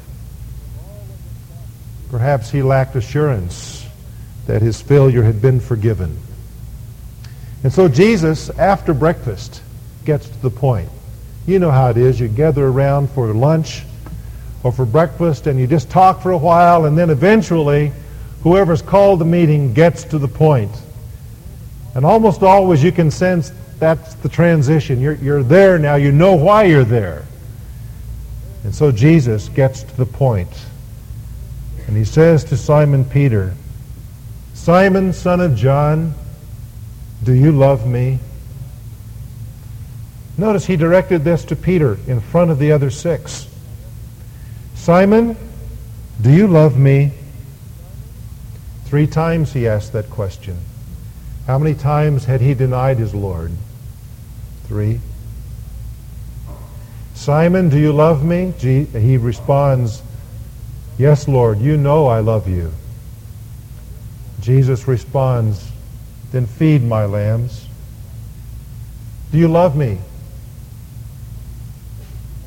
Perhaps 2.12 2.52
he 2.52 2.62
lacked 2.62 2.98
assurance 2.98 3.88
that 4.46 4.62
his 4.62 4.82
failure 4.82 5.24
had 5.24 5.42
been 5.42 5.62
forgiven. 5.62 6.20
And 7.64 7.72
so 7.72 7.88
Jesus, 7.88 8.50
after 8.50 8.94
breakfast, 8.94 9.62
gets 10.04 10.28
to 10.28 10.42
the 10.42 10.50
point. 10.50 10.90
You 11.48 11.58
know 11.58 11.72
how 11.72 11.90
it 11.90 11.96
is. 11.96 12.20
You 12.20 12.28
gather 12.28 12.68
around 12.68 13.10
for 13.12 13.34
lunch 13.34 13.84
or 14.62 14.74
for 14.74 14.86
breakfast 14.86 15.48
and 15.48 15.58
you 15.58 15.68
just 15.68 15.90
talk 15.90 16.22
for 16.22 16.32
a 16.32 16.38
while 16.38 16.84
and 16.84 16.98
then 16.98 17.10
eventually 17.10 17.94
whoever's 18.44 18.82
called 18.82 19.20
the 19.20 19.26
meeting 19.26 19.74
gets 19.74 20.04
to 20.04 20.20
the 20.20 20.28
point. 20.28 20.72
And 21.96 22.06
almost 22.06 22.44
always 22.44 22.84
you 22.84 22.92
can 22.92 23.10
sense 23.10 23.54
that's 23.80 24.16
the 24.16 24.30
transition. 24.30 25.00
You're, 25.00 25.16
you're 25.16 25.44
there 25.44 25.80
now. 25.80 25.96
You 25.96 26.12
know 26.12 26.36
why 26.36 26.64
you're 26.64 26.84
there. 26.84 27.24
And 28.66 28.76
so 28.76 28.92
Jesus 28.92 29.48
gets 29.48 29.84
to 29.84 29.98
the 29.98 30.06
point. 30.06 30.50
And 31.92 31.98
he 31.98 32.06
says 32.06 32.46
to 32.46 32.56
Simon 32.56 33.04
Peter, 33.04 33.54
Simon, 34.54 35.12
son 35.12 35.42
of 35.42 35.58
John, 35.58 36.14
do 37.22 37.34
you 37.34 37.52
love 37.52 37.86
me? 37.86 38.20
Notice 40.38 40.66
he 40.66 40.78
directed 40.78 41.26
this 41.26 41.44
to 41.44 41.56
Peter 41.58 41.98
in 42.08 42.22
front 42.22 42.50
of 42.50 42.60
the 42.60 42.72
other 42.72 42.92
six. 42.92 43.46
Simon, 44.74 45.36
do 46.22 46.32
you 46.32 46.48
love 46.48 46.78
me? 46.78 47.12
Three 48.86 49.06
times 49.06 49.52
he 49.52 49.68
asked 49.68 49.92
that 49.92 50.10
question. 50.10 50.60
How 51.46 51.60
many 51.60 51.76
times 51.76 52.24
had 52.24 52.40
he 52.40 52.54
denied 52.54 53.00
his 53.00 53.14
Lord? 53.14 53.52
3. 54.68 55.02
Simon, 57.16 57.68
do 57.68 57.78
you 57.78 57.92
love 57.92 58.24
me? 58.24 58.52
He 58.52 59.18
responds, 59.18 60.02
Yes, 60.98 61.28
Lord, 61.28 61.60
you 61.60 61.78
know 61.78 62.08
I 62.08 62.20
love 62.20 62.48
you. 62.48 62.72
Jesus 64.42 64.88
responds, 64.88 65.72
Then 66.32 66.46
feed 66.46 66.84
my 66.84 67.06
lambs. 67.06 67.68
Do 69.32 69.38
you 69.38 69.48
love 69.48 69.76
me? 69.76 70.00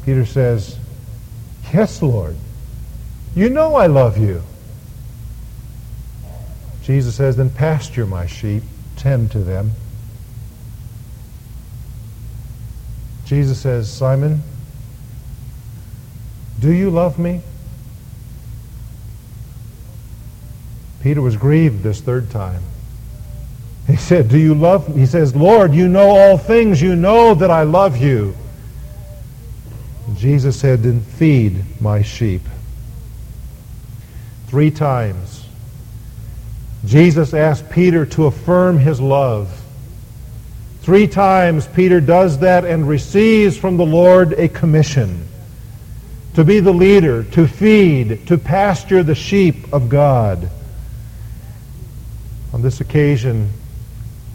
Peter 0.04 0.26
says, 0.26 0.78
Yes, 1.72 2.02
Lord. 2.02 2.36
You 3.34 3.48
know 3.50 3.74
I 3.74 3.86
love 3.86 4.18
you. 4.18 4.42
Jesus 6.82 7.14
says, 7.16 7.36
Then 7.36 7.50
pasture 7.50 8.06
my 8.06 8.26
sheep, 8.26 8.62
tend 8.96 9.32
to 9.32 9.38
them. 9.38 9.72
Jesus 13.24 13.58
says, 13.58 13.90
Simon, 13.90 14.42
do 16.60 16.70
you 16.70 16.90
love 16.90 17.18
me? 17.18 17.40
Peter 21.04 21.20
was 21.20 21.36
grieved 21.36 21.82
this 21.82 22.00
third 22.00 22.30
time. 22.30 22.62
He 23.86 23.96
said, 23.96 24.30
Do 24.30 24.38
you 24.38 24.54
love 24.54 24.88
me? 24.88 25.00
He 25.02 25.06
says, 25.06 25.36
Lord, 25.36 25.74
you 25.74 25.86
know 25.86 26.08
all 26.08 26.38
things. 26.38 26.80
You 26.80 26.96
know 26.96 27.34
that 27.34 27.50
I 27.50 27.64
love 27.64 27.98
you. 27.98 28.34
And 30.06 30.16
Jesus 30.16 30.58
said, 30.58 30.82
Then 30.82 31.02
feed 31.02 31.62
my 31.78 32.00
sheep. 32.00 32.40
Three 34.46 34.70
times, 34.70 35.44
Jesus 36.86 37.34
asked 37.34 37.68
Peter 37.68 38.06
to 38.06 38.24
affirm 38.24 38.78
his 38.78 38.98
love. 38.98 39.62
Three 40.80 41.06
times 41.06 41.66
Peter 41.66 42.00
does 42.00 42.38
that 42.38 42.64
and 42.64 42.88
receives 42.88 43.58
from 43.58 43.76
the 43.76 43.84
Lord 43.84 44.32
a 44.32 44.48
commission 44.48 45.28
to 46.32 46.44
be 46.44 46.60
the 46.60 46.72
leader, 46.72 47.24
to 47.24 47.46
feed, 47.46 48.26
to 48.28 48.38
pasture 48.38 49.02
the 49.02 49.14
sheep 49.14 49.70
of 49.70 49.90
God. 49.90 50.48
On 52.54 52.62
this 52.62 52.80
occasion, 52.80 53.50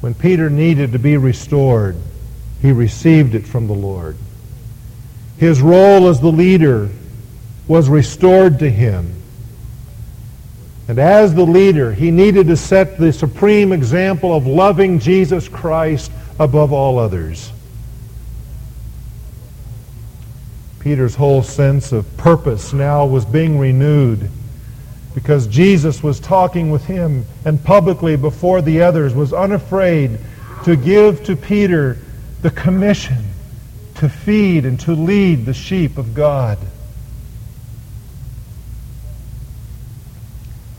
when 0.02 0.14
Peter 0.14 0.50
needed 0.50 0.92
to 0.92 1.00
be 1.00 1.16
restored, 1.16 1.96
he 2.62 2.74
received 2.74 3.34
it 3.34 3.48
from 3.48 3.68
the 3.68 3.74
Lord. 3.74 4.18
His 5.38 5.62
role 5.62 6.10
as 6.10 6.20
the 6.20 6.30
leader 6.30 6.90
was 7.66 7.88
restored 7.88 8.60
to 8.60 8.70
him. 8.70 9.14
And 10.90 11.00
as 11.00 11.34
the 11.34 11.46
leader, 11.46 11.94
he 11.94 12.12
needed 12.12 12.48
to 12.48 12.58
set 12.58 12.98
the 12.98 13.14
supreme 13.14 13.72
example 13.72 14.36
of 14.36 14.46
loving 14.46 15.00
Jesus 15.00 15.48
Christ 15.48 16.12
above 16.38 16.74
all 16.74 17.00
others. 17.00 17.54
Peter's 20.80 21.16
whole 21.16 21.42
sense 21.42 21.94
of 21.94 22.18
purpose 22.18 22.74
now 22.74 23.06
was 23.06 23.24
being 23.24 23.58
renewed 23.58 24.30
because 25.20 25.48
Jesus 25.48 26.02
was 26.02 26.18
talking 26.18 26.72
with 26.72 26.86
him 26.86 27.26
and 27.44 27.62
publicly 27.62 28.16
before 28.16 28.62
the 28.62 28.82
others 28.82 29.14
was 29.14 29.34
unafraid 29.34 30.18
to 30.64 30.78
give 30.78 31.26
to 31.26 31.36
Peter 31.36 31.98
the 32.42 32.50
commission 32.50 33.26
to 33.96 34.08
feed 34.08 34.66
and 34.66 34.80
to 34.80 34.94
lead 34.94 35.46
the 35.46 35.54
sheep 35.54 35.98
of 35.98 36.14
God. 36.14 36.58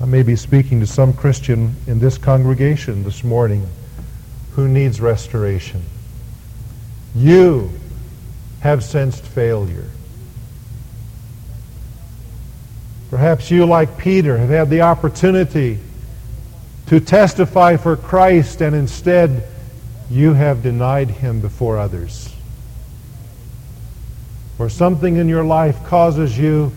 I 0.00 0.07
may 0.07 0.22
be 0.22 0.37
speaking 0.37 0.81
to 0.81 0.87
some 0.87 1.12
Christian 1.12 1.76
in 1.87 1.98
this 1.98 2.16
congregation 2.16 3.05
this 3.05 3.22
morning 3.22 3.68
who 4.53 4.68
needs 4.68 5.03
restoration. 5.03 5.83
You 7.14 7.70
have 8.61 8.83
sensed 8.83 9.22
failure. 9.22 9.90
Perhaps 13.11 13.51
you, 13.51 13.66
like 13.66 13.99
Peter, 13.99 14.38
have 14.38 14.49
had 14.49 14.70
the 14.70 14.83
opportunity 14.83 15.79
to 16.87 17.01
testify 17.01 17.77
for 17.77 17.96
Christ 17.96 18.61
and 18.61 18.75
instead 18.75 19.44
you 20.09 20.33
have 20.35 20.62
denied 20.62 21.11
him 21.11 21.40
before 21.40 21.79
others. 21.79 22.33
Or 24.59 24.68
something 24.68 25.16
in 25.16 25.29
your 25.29 25.44
life 25.44 25.85
causes 25.87 26.38
you 26.38 26.73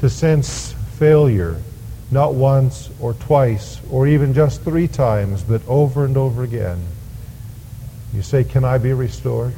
to 0.00 0.10
sense 0.10 0.74
failure, 0.98 1.56
not 2.10 2.34
once 2.34 2.90
or 3.00 3.14
twice 3.14 3.80
or 3.90 4.06
even 4.06 4.34
just 4.34 4.62
three 4.62 4.88
times, 4.88 5.42
but 5.42 5.62
over 5.66 6.04
and 6.04 6.16
over 6.16 6.44
again. 6.44 6.80
You 8.12 8.22
say, 8.22 8.44
Can 8.44 8.64
I 8.64 8.78
be 8.78 8.92
restored? 8.92 9.54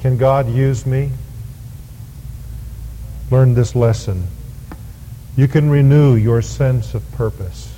Can 0.00 0.16
God 0.16 0.48
use 0.48 0.86
me? 0.86 1.10
Learn 3.30 3.54
this 3.54 3.74
lesson. 3.74 4.26
You 5.36 5.48
can 5.48 5.70
renew 5.70 6.16
your 6.16 6.42
sense 6.42 6.94
of 6.94 7.10
purpose. 7.12 7.72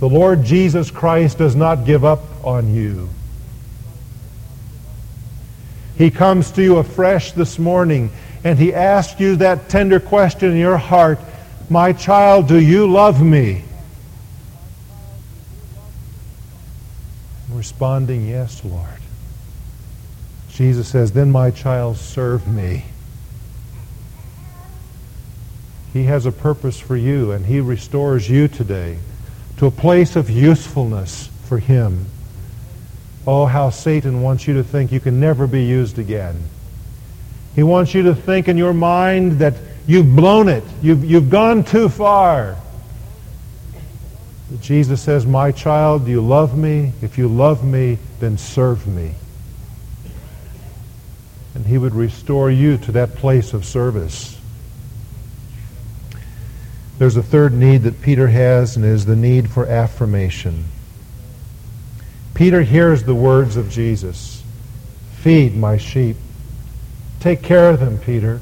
The 0.00 0.08
Lord 0.08 0.44
Jesus 0.44 0.90
Christ 0.90 1.38
does 1.38 1.56
not 1.56 1.84
give 1.84 2.04
up 2.04 2.20
on 2.44 2.74
you. 2.74 3.08
He 5.96 6.10
comes 6.10 6.50
to 6.52 6.62
you 6.62 6.78
afresh 6.78 7.32
this 7.32 7.58
morning 7.58 8.10
and 8.42 8.58
he 8.58 8.74
asks 8.74 9.20
you 9.20 9.36
that 9.36 9.68
tender 9.68 10.00
question 10.00 10.50
in 10.50 10.58
your 10.58 10.76
heart 10.76 11.18
My 11.70 11.92
child, 11.92 12.48
do 12.48 12.58
you 12.58 12.90
love 12.90 13.22
me? 13.22 13.62
responding, 17.50 18.28
Yes, 18.28 18.62
Lord. 18.64 18.93
Jesus 20.54 20.86
says, 20.88 21.12
Then 21.12 21.32
my 21.32 21.50
child, 21.50 21.96
serve 21.96 22.46
me. 22.46 22.84
He 25.92 26.04
has 26.04 26.26
a 26.26 26.32
purpose 26.32 26.78
for 26.78 26.96
you, 26.96 27.32
and 27.32 27.44
he 27.44 27.60
restores 27.60 28.30
you 28.30 28.46
today 28.46 28.98
to 29.56 29.66
a 29.66 29.70
place 29.70 30.16
of 30.16 30.30
usefulness 30.30 31.28
for 31.44 31.58
him. 31.58 32.06
Oh, 33.26 33.46
how 33.46 33.70
Satan 33.70 34.22
wants 34.22 34.46
you 34.46 34.54
to 34.54 34.64
think 34.64 34.92
you 34.92 35.00
can 35.00 35.18
never 35.18 35.46
be 35.46 35.64
used 35.64 35.98
again. 35.98 36.36
He 37.56 37.62
wants 37.62 37.94
you 37.94 38.02
to 38.04 38.14
think 38.14 38.48
in 38.48 38.56
your 38.56 38.74
mind 38.74 39.38
that 39.40 39.54
you've 39.86 40.14
blown 40.14 40.48
it. 40.48 40.64
You've, 40.82 41.04
you've 41.04 41.30
gone 41.30 41.64
too 41.64 41.88
far. 41.88 42.56
Jesus 44.60 45.00
says, 45.00 45.26
My 45.26 45.50
child, 45.50 46.04
do 46.04 46.12
you 46.12 46.20
love 46.20 46.56
me? 46.56 46.92
If 47.02 47.18
you 47.18 47.26
love 47.26 47.64
me, 47.64 47.98
then 48.20 48.38
serve 48.38 48.86
me. 48.86 49.14
And 51.54 51.66
he 51.66 51.78
would 51.78 51.94
restore 51.94 52.50
you 52.50 52.76
to 52.78 52.92
that 52.92 53.14
place 53.14 53.54
of 53.54 53.64
service. 53.64 54.38
There's 56.98 57.16
a 57.16 57.22
third 57.22 57.52
need 57.52 57.82
that 57.82 58.02
Peter 58.02 58.28
has, 58.28 58.76
and 58.76 58.84
is 58.84 59.06
the 59.06 59.16
need 59.16 59.50
for 59.50 59.66
affirmation. 59.66 60.64
Peter 62.34 62.62
hears 62.62 63.04
the 63.04 63.14
words 63.14 63.56
of 63.56 63.70
Jesus 63.70 64.42
Feed 65.16 65.56
my 65.56 65.78
sheep. 65.78 66.16
Take 67.18 67.42
care 67.42 67.70
of 67.70 67.80
them, 67.80 67.96
Peter. 67.96 68.40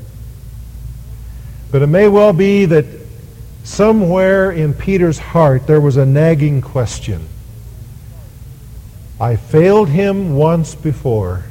But 1.71 1.83
it 1.83 1.87
may 1.87 2.09
well 2.09 2.33
be 2.33 2.65
that 2.67 2.85
somewhere 3.63 4.51
in 4.51 4.75
Peter's 4.75 5.19
heart 5.19 5.69
there 5.69 5.81
was 5.81 5.97
a 5.97 6.05
nagging 6.05 6.61
question. 6.61 7.29
I 9.21 9.37
failed 9.37 9.91
him 9.91 10.35
once 10.35 10.75
before 10.75 11.45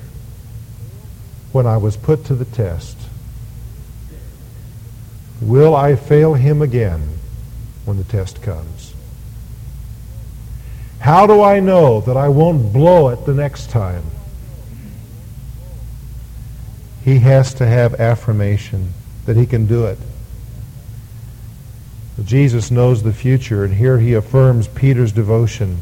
when 1.52 1.66
I 1.66 1.78
was 1.78 1.98
put 1.98 2.26
to 2.26 2.36
the 2.36 2.46
test. 2.46 2.98
Will 5.42 5.76
I 5.76 5.96
fail 5.96 6.34
him 6.36 6.62
again 6.62 7.02
when 7.86 7.98
the 7.98 8.04
test 8.04 8.42
comes? 8.42 8.94
How 11.00 11.26
do 11.26 11.42
I 11.42 11.60
know 11.60 12.02
that 12.02 12.16
I 12.16 12.30
won't 12.30 12.72
blow 12.72 13.10
it 13.10 13.26
the 13.26 13.34
next 13.34 13.72
time? 13.72 14.04
He 17.04 17.18
has 17.20 17.56
to 17.56 17.66
have 17.66 18.00
affirmation 18.00 18.94
that 19.26 19.36
he 19.36 19.48
can 19.48 19.66
do 19.66 19.86
it. 19.86 19.98
Jesus 22.24 22.70
knows 22.70 23.02
the 23.02 23.14
future, 23.14 23.64
and 23.64 23.74
here 23.74 23.98
he 23.98 24.14
affirms 24.14 24.68
Peter's 24.68 25.12
devotion. 25.12 25.80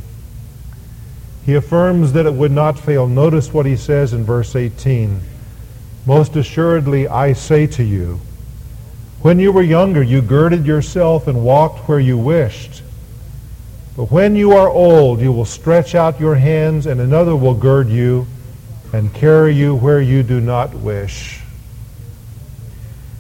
He 1.46 1.56
affirms 1.56 2.14
that 2.14 2.26
it 2.26 2.34
would 2.34 2.52
not 2.52 2.80
fail. 2.80 3.08
Notice 3.08 3.52
what 3.54 3.66
he 3.66 3.76
says 3.76 4.14
in 4.14 4.24
verse 4.24 4.56
18. 4.56 5.20
Most 6.06 6.36
assuredly, 6.36 7.08
I 7.08 7.34
say 7.34 7.68
to 7.68 7.84
you, 7.84 8.20
when 9.22 9.40
you 9.40 9.52
were 9.52 9.62
younger, 9.62 10.02
you 10.02 10.22
girded 10.22 10.66
yourself 10.66 11.28
and 11.28 11.44
walked 11.44 11.90
where 11.90 12.00
you 12.00 12.18
wished. 12.18 12.82
But 13.98 14.10
when 14.12 14.36
you 14.36 14.54
are 14.54 14.70
old, 14.70 15.20
you 15.20 15.32
will 15.32 15.46
stretch 15.46 15.94
out 15.94 16.22
your 16.22 16.36
hands, 16.36 16.86
and 16.86 17.02
another 17.02 17.36
will 17.36 17.54
gird 17.54 17.90
you 17.90 18.28
and 18.94 19.14
carry 19.14 19.54
you 19.54 19.76
where 19.76 20.02
you 20.02 20.24
do 20.24 20.40
not 20.40 20.74
wish. 20.74 21.42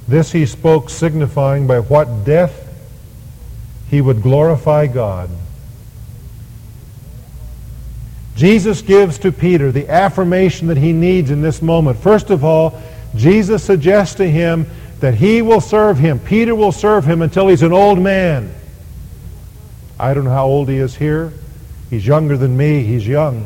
This 0.08 0.32
he 0.32 0.46
spoke, 0.46 0.90
signifying 0.90 1.68
by 1.68 1.80
what 1.80 2.24
death 2.24 2.66
he 3.90 4.00
would 4.02 4.22
glorify 4.22 4.88
God. 4.88 5.30
Jesus 8.40 8.82
gives 8.82 9.18
to 9.18 9.34
Peter 9.34 9.70
the 9.70 9.90
affirmation 9.90 10.70
that 10.70 10.78
he 10.78 10.94
needs 10.94 11.30
in 11.30 11.42
this 11.42 11.62
moment. 11.62 12.00
First 12.00 12.30
of 12.30 12.46
all, 12.46 12.82
Jesus 13.14 13.62
suggests 13.62 14.16
to 14.16 14.32
him 14.32 14.66
that 15.02 15.14
he 15.14 15.42
will 15.42 15.60
serve 15.60 15.98
him. 15.98 16.20
Peter 16.20 16.56
will 16.56 16.72
serve 16.72 17.04
him 17.04 17.22
until 17.22 17.50
he's 17.50 17.64
an 17.64 17.74
old 17.74 18.00
man. 18.00 18.50
I 20.00 20.14
don't 20.14 20.24
know 20.24 20.30
how 20.30 20.46
old 20.46 20.70
he 20.70 20.78
is 20.78 20.96
here. 20.96 21.34
He's 21.90 22.08
younger 22.08 22.38
than 22.38 22.56
me. 22.56 22.82
He's 22.86 23.06
young. 23.06 23.46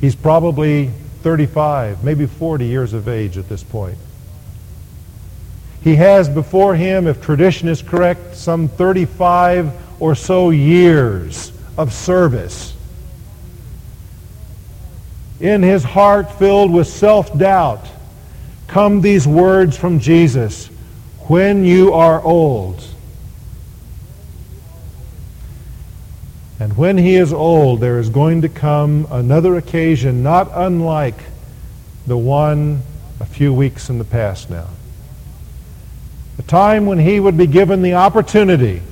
He's 0.00 0.14
probably 0.14 0.92
35, 1.22 2.04
maybe 2.04 2.26
40 2.26 2.66
years 2.66 2.92
of 2.92 3.08
age 3.08 3.36
at 3.36 3.48
this 3.48 3.64
point. 3.64 3.98
He 5.82 5.96
has 5.96 6.28
before 6.28 6.76
him, 6.76 7.08
if 7.08 7.20
tradition 7.20 7.66
is 7.66 7.82
correct, 7.82 8.36
some 8.36 8.68
35 8.68 9.72
or 10.00 10.14
so 10.14 10.50
years 10.50 11.50
of 11.76 11.92
service. 11.92 12.73
In 15.40 15.62
his 15.62 15.82
heart 15.82 16.30
filled 16.32 16.72
with 16.72 16.86
self-doubt 16.86 17.86
come 18.66 19.00
these 19.00 19.26
words 19.26 19.76
from 19.76 20.00
Jesus, 20.00 20.66
when 21.28 21.64
you 21.64 21.92
are 21.92 22.22
old. 22.22 22.84
And 26.58 26.76
when 26.76 26.98
he 26.98 27.16
is 27.16 27.32
old, 27.32 27.80
there 27.80 27.98
is 27.98 28.08
going 28.08 28.42
to 28.42 28.48
come 28.48 29.06
another 29.10 29.56
occasion 29.56 30.22
not 30.22 30.50
unlike 30.52 31.18
the 32.06 32.16
one 32.16 32.82
a 33.20 33.26
few 33.26 33.52
weeks 33.52 33.90
in 33.90 33.98
the 33.98 34.04
past 34.04 34.50
now 34.50 34.68
a 36.38 36.42
time 36.42 36.86
when 36.86 36.98
he 36.98 37.20
would 37.20 37.36
be 37.36 37.46
given 37.46 37.82
the 37.82 37.94
opportunity 37.94 38.82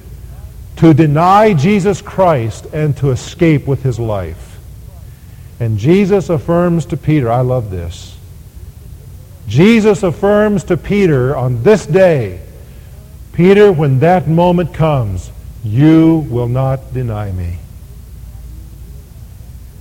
to 0.77 0.95
deny 0.95 1.53
Jesus 1.53 2.01
Christ 2.01 2.67
and 2.73 2.97
to 2.99 3.11
escape 3.11 3.67
with 3.67 3.83
his 3.83 3.99
life. 3.99 4.52
And 5.63 5.79
Jesus 5.79 6.29
affirms 6.29 6.87
to 6.87 6.97
Peter, 6.97 7.31
I 7.31 7.43
love 7.43 7.71
this. 7.71 8.17
Jesus 9.47 10.03
affirms 10.03 10.65
to 10.65 10.77
Peter 10.77 11.37
on 11.37 11.63
this 11.63 11.87
day, 11.87 12.41
Peter, 13.33 13.71
when 13.71 14.01
that 14.01 14.27
moment 14.27 14.75
comes, 14.75 15.31
you 15.63 16.27
will 16.29 16.49
not 16.49 16.93
deny 16.93 17.31
me. 17.31 17.59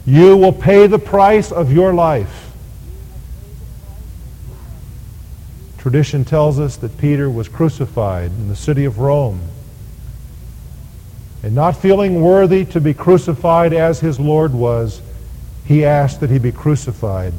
You 0.06 0.38
will 0.38 0.54
pay 0.54 0.86
the 0.86 1.00
price 1.00 1.52
of 1.52 1.74
your 1.74 1.96
life. 1.96 2.52
Tradition 5.80 6.24
tells 6.26 6.60
us 6.60 6.78
that 6.78 6.96
Peter 7.00 7.28
was 7.28 7.48
crucified 7.48 8.30
in 8.30 8.50
the 8.50 8.56
city 8.56 8.86
of 8.86 9.00
Rome. 9.00 9.42
And 11.42 11.56
not 11.56 11.76
feeling 11.76 12.22
worthy 12.22 12.66
to 12.66 12.80
be 12.80 12.94
crucified 12.94 13.74
as 13.74 14.00
his 14.00 14.20
Lord 14.20 14.54
was, 14.54 15.02
he 15.66 15.86
asked 15.86 16.20
that 16.20 16.30
he 16.30 16.40
be 16.40 16.52
crucified 16.52 17.34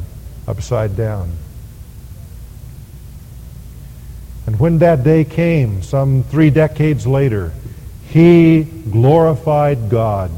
upside 0.46 0.96
down. 0.96 1.32
And 4.46 4.58
when 4.58 4.78
that 4.78 5.04
day 5.04 5.24
came, 5.24 5.82
some 5.82 6.24
three 6.24 6.50
decades 6.50 7.06
later, 7.06 7.52
he 8.08 8.64
glorified 8.64 9.88
God, 9.88 10.30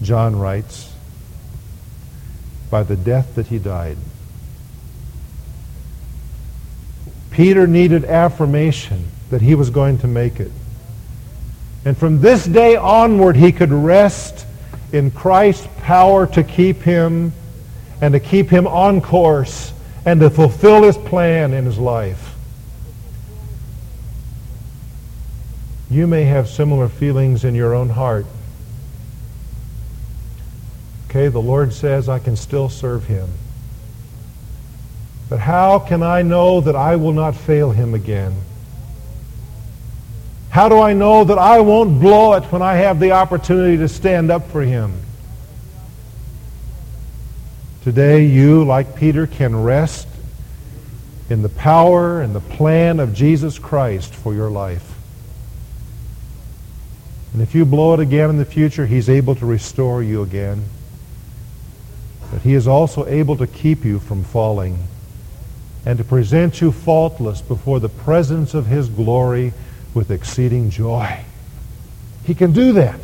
John 0.00 0.38
writes, 0.38 0.92
by 2.70 2.82
the 2.82 2.96
death 2.96 3.34
that 3.34 3.46
he 3.48 3.58
died. 3.58 3.98
Peter 7.30 7.66
needed 7.66 8.04
affirmation 8.04 9.08
that 9.30 9.42
he 9.42 9.54
was 9.54 9.70
going 9.70 9.98
to 9.98 10.06
make 10.06 10.40
it. 10.40 10.50
And 11.84 11.96
from 11.96 12.20
this 12.20 12.44
day 12.44 12.76
onward, 12.76 13.36
he 13.36 13.52
could 13.52 13.72
rest 13.72 14.46
in 14.92 15.10
Christ's 15.10 15.66
power 15.78 16.26
to 16.28 16.44
keep 16.44 16.82
him 16.82 17.32
and 18.00 18.12
to 18.12 18.20
keep 18.20 18.48
him 18.48 18.66
on 18.66 19.00
course 19.00 19.72
and 20.04 20.20
to 20.20 20.30
fulfill 20.30 20.82
his 20.82 20.98
plan 20.98 21.52
in 21.52 21.64
his 21.64 21.78
life. 21.78 22.34
You 25.90 26.06
may 26.06 26.24
have 26.24 26.48
similar 26.48 26.88
feelings 26.88 27.44
in 27.44 27.54
your 27.54 27.74
own 27.74 27.90
heart. 27.90 28.26
Okay, 31.08 31.28
the 31.28 31.40
Lord 31.40 31.72
says, 31.74 32.08
I 32.08 32.18
can 32.18 32.36
still 32.36 32.70
serve 32.70 33.04
him. 33.06 33.28
But 35.28 35.38
how 35.38 35.78
can 35.78 36.02
I 36.02 36.22
know 36.22 36.60
that 36.62 36.74
I 36.74 36.96
will 36.96 37.12
not 37.12 37.36
fail 37.36 37.70
him 37.70 37.94
again? 37.94 38.34
How 40.52 40.68
do 40.68 40.78
I 40.78 40.92
know 40.92 41.24
that 41.24 41.38
I 41.38 41.60
won't 41.60 41.98
blow 41.98 42.34
it 42.34 42.42
when 42.52 42.60
I 42.60 42.74
have 42.74 43.00
the 43.00 43.12
opportunity 43.12 43.78
to 43.78 43.88
stand 43.88 44.30
up 44.30 44.50
for 44.50 44.60
him? 44.60 44.92
Today, 47.84 48.26
you, 48.26 48.62
like 48.62 48.94
Peter, 48.94 49.26
can 49.26 49.62
rest 49.62 50.06
in 51.30 51.40
the 51.40 51.48
power 51.48 52.20
and 52.20 52.34
the 52.34 52.40
plan 52.40 53.00
of 53.00 53.14
Jesus 53.14 53.58
Christ 53.58 54.14
for 54.14 54.34
your 54.34 54.50
life. 54.50 54.92
And 57.32 57.40
if 57.40 57.54
you 57.54 57.64
blow 57.64 57.94
it 57.94 58.00
again 58.00 58.28
in 58.28 58.36
the 58.36 58.44
future, 58.44 58.84
he's 58.84 59.08
able 59.08 59.34
to 59.36 59.46
restore 59.46 60.02
you 60.02 60.20
again. 60.20 60.64
But 62.30 62.42
he 62.42 62.52
is 62.52 62.68
also 62.68 63.06
able 63.06 63.38
to 63.38 63.46
keep 63.46 63.86
you 63.86 63.98
from 63.98 64.22
falling 64.22 64.80
and 65.86 65.96
to 65.96 66.04
present 66.04 66.60
you 66.60 66.72
faultless 66.72 67.40
before 67.40 67.80
the 67.80 67.88
presence 67.88 68.52
of 68.52 68.66
his 68.66 68.90
glory 68.90 69.54
with 69.94 70.10
exceeding 70.10 70.70
joy. 70.70 71.24
He 72.24 72.34
can 72.34 72.52
do 72.52 72.72
that. 72.74 73.00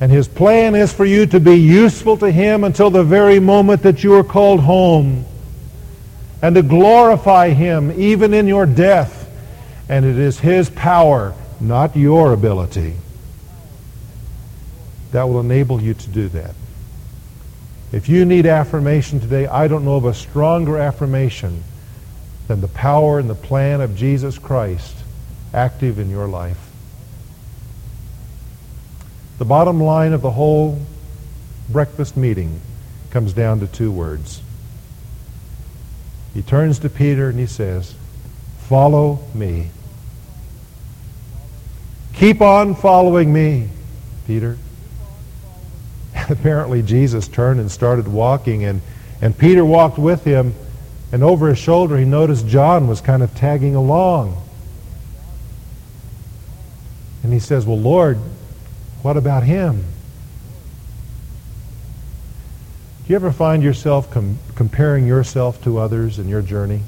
And 0.00 0.12
his 0.12 0.28
plan 0.28 0.74
is 0.74 0.92
for 0.92 1.04
you 1.04 1.26
to 1.26 1.40
be 1.40 1.54
useful 1.54 2.16
to 2.18 2.30
him 2.30 2.64
until 2.64 2.90
the 2.90 3.04
very 3.04 3.40
moment 3.40 3.82
that 3.82 4.04
you 4.04 4.14
are 4.14 4.24
called 4.24 4.60
home 4.60 5.24
and 6.42 6.54
to 6.54 6.62
glorify 6.62 7.50
him 7.50 7.92
even 7.98 8.34
in 8.34 8.46
your 8.46 8.66
death. 8.66 9.30
And 9.88 10.04
it 10.04 10.18
is 10.18 10.38
his 10.38 10.68
power, 10.68 11.34
not 11.60 11.96
your 11.96 12.32
ability, 12.32 12.94
that 15.12 15.28
will 15.28 15.40
enable 15.40 15.80
you 15.80 15.94
to 15.94 16.08
do 16.10 16.28
that. 16.28 16.54
If 17.92 18.08
you 18.08 18.24
need 18.24 18.46
affirmation 18.46 19.20
today, 19.20 19.46
I 19.46 19.68
don't 19.68 19.84
know 19.84 19.96
of 19.96 20.04
a 20.04 20.12
stronger 20.12 20.76
affirmation 20.76 21.62
than 22.48 22.60
the 22.60 22.68
power 22.68 23.18
and 23.18 23.28
the 23.28 23.34
plan 23.34 23.80
of 23.80 23.96
Jesus 23.96 24.38
Christ 24.38 24.96
active 25.52 25.98
in 25.98 26.10
your 26.10 26.26
life. 26.26 26.70
The 29.38 29.44
bottom 29.44 29.82
line 29.82 30.12
of 30.12 30.22
the 30.22 30.30
whole 30.30 30.80
breakfast 31.68 32.16
meeting 32.16 32.60
comes 33.10 33.32
down 33.32 33.60
to 33.60 33.66
two 33.66 33.90
words. 33.90 34.40
He 36.34 36.42
turns 36.42 36.78
to 36.80 36.88
Peter 36.88 37.28
and 37.28 37.38
he 37.38 37.46
says, 37.46 37.94
Follow 38.68 39.20
me. 39.34 39.70
Keep 42.14 42.40
on 42.40 42.74
following 42.74 43.32
me, 43.32 43.68
Peter. 44.26 44.58
Apparently 46.30 46.82
Jesus 46.82 47.28
turned 47.28 47.60
and 47.60 47.70
started 47.70 48.08
walking, 48.08 48.64
and, 48.64 48.80
and 49.20 49.36
Peter 49.36 49.64
walked 49.64 49.98
with 49.98 50.24
him, 50.24 50.54
and 51.12 51.22
over 51.22 51.48
his 51.48 51.58
shoulder 51.58 51.96
he 51.96 52.04
noticed 52.04 52.46
John 52.46 52.88
was 52.88 53.00
kind 53.00 53.22
of 53.22 53.34
tagging 53.34 53.74
along. 53.74 54.42
And 57.22 57.32
he 57.32 57.38
says, 57.38 57.66
Well, 57.66 57.78
Lord, 57.78 58.18
what 59.02 59.16
about 59.16 59.42
him? 59.42 59.84
Do 63.06 63.12
you 63.12 63.16
ever 63.16 63.30
find 63.30 63.62
yourself 63.62 64.10
com- 64.10 64.38
comparing 64.56 65.06
yourself 65.06 65.62
to 65.62 65.78
others 65.78 66.18
in 66.18 66.28
your 66.28 66.42
journey? 66.42 66.82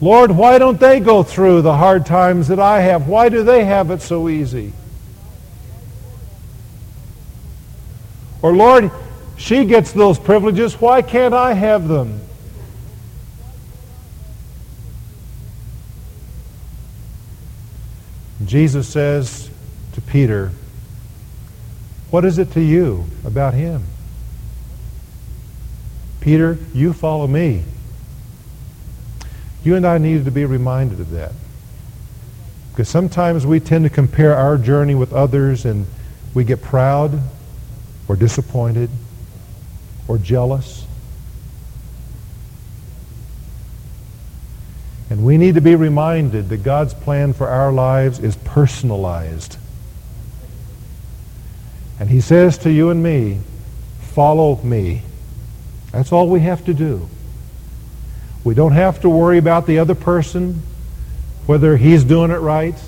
Lord, 0.00 0.32
why 0.32 0.58
don't 0.58 0.80
they 0.80 1.00
go 1.00 1.22
through 1.22 1.62
the 1.62 1.76
hard 1.76 2.04
times 2.04 2.48
that 2.48 2.58
I 2.58 2.80
have? 2.80 3.06
Why 3.06 3.28
do 3.28 3.44
they 3.44 3.64
have 3.64 3.90
it 3.90 4.02
so 4.02 4.28
easy? 4.28 4.72
Or, 8.42 8.52
Lord, 8.52 8.90
she 9.42 9.64
gets 9.64 9.90
those 9.90 10.20
privileges. 10.20 10.80
Why 10.80 11.02
can't 11.02 11.34
I 11.34 11.52
have 11.52 11.88
them? 11.88 12.20
Jesus 18.46 18.88
says 18.88 19.50
to 19.94 20.00
Peter, 20.00 20.52
what 22.12 22.24
is 22.24 22.38
it 22.38 22.52
to 22.52 22.60
you 22.60 23.04
about 23.24 23.52
him? 23.52 23.82
Peter, 26.20 26.56
you 26.72 26.92
follow 26.92 27.26
me. 27.26 27.64
You 29.64 29.74
and 29.74 29.84
I 29.84 29.98
needed 29.98 30.24
to 30.26 30.30
be 30.30 30.44
reminded 30.44 31.00
of 31.00 31.10
that. 31.10 31.32
Because 32.70 32.88
sometimes 32.88 33.44
we 33.44 33.58
tend 33.58 33.82
to 33.86 33.90
compare 33.90 34.36
our 34.36 34.56
journey 34.56 34.94
with 34.94 35.12
others 35.12 35.64
and 35.64 35.84
we 36.32 36.44
get 36.44 36.62
proud 36.62 37.20
or 38.06 38.14
disappointed 38.14 38.88
or 40.12 40.18
jealous. 40.18 40.86
And 45.08 45.24
we 45.24 45.38
need 45.38 45.54
to 45.54 45.62
be 45.62 45.74
reminded 45.74 46.50
that 46.50 46.58
God's 46.58 46.92
plan 46.92 47.32
for 47.32 47.48
our 47.48 47.72
lives 47.72 48.18
is 48.18 48.36
personalized. 48.36 49.56
And 51.98 52.10
he 52.10 52.20
says 52.20 52.58
to 52.58 52.70
you 52.70 52.90
and 52.90 53.02
me, 53.02 53.40
follow 54.00 54.56
me. 54.62 55.00
That's 55.92 56.12
all 56.12 56.28
we 56.28 56.40
have 56.40 56.62
to 56.66 56.74
do. 56.74 57.08
We 58.44 58.52
don't 58.52 58.72
have 58.72 59.00
to 59.00 59.08
worry 59.08 59.38
about 59.38 59.66
the 59.66 59.78
other 59.78 59.94
person, 59.94 60.60
whether 61.46 61.78
he's 61.78 62.04
doing 62.04 62.30
it 62.30 62.40
right. 62.40 62.78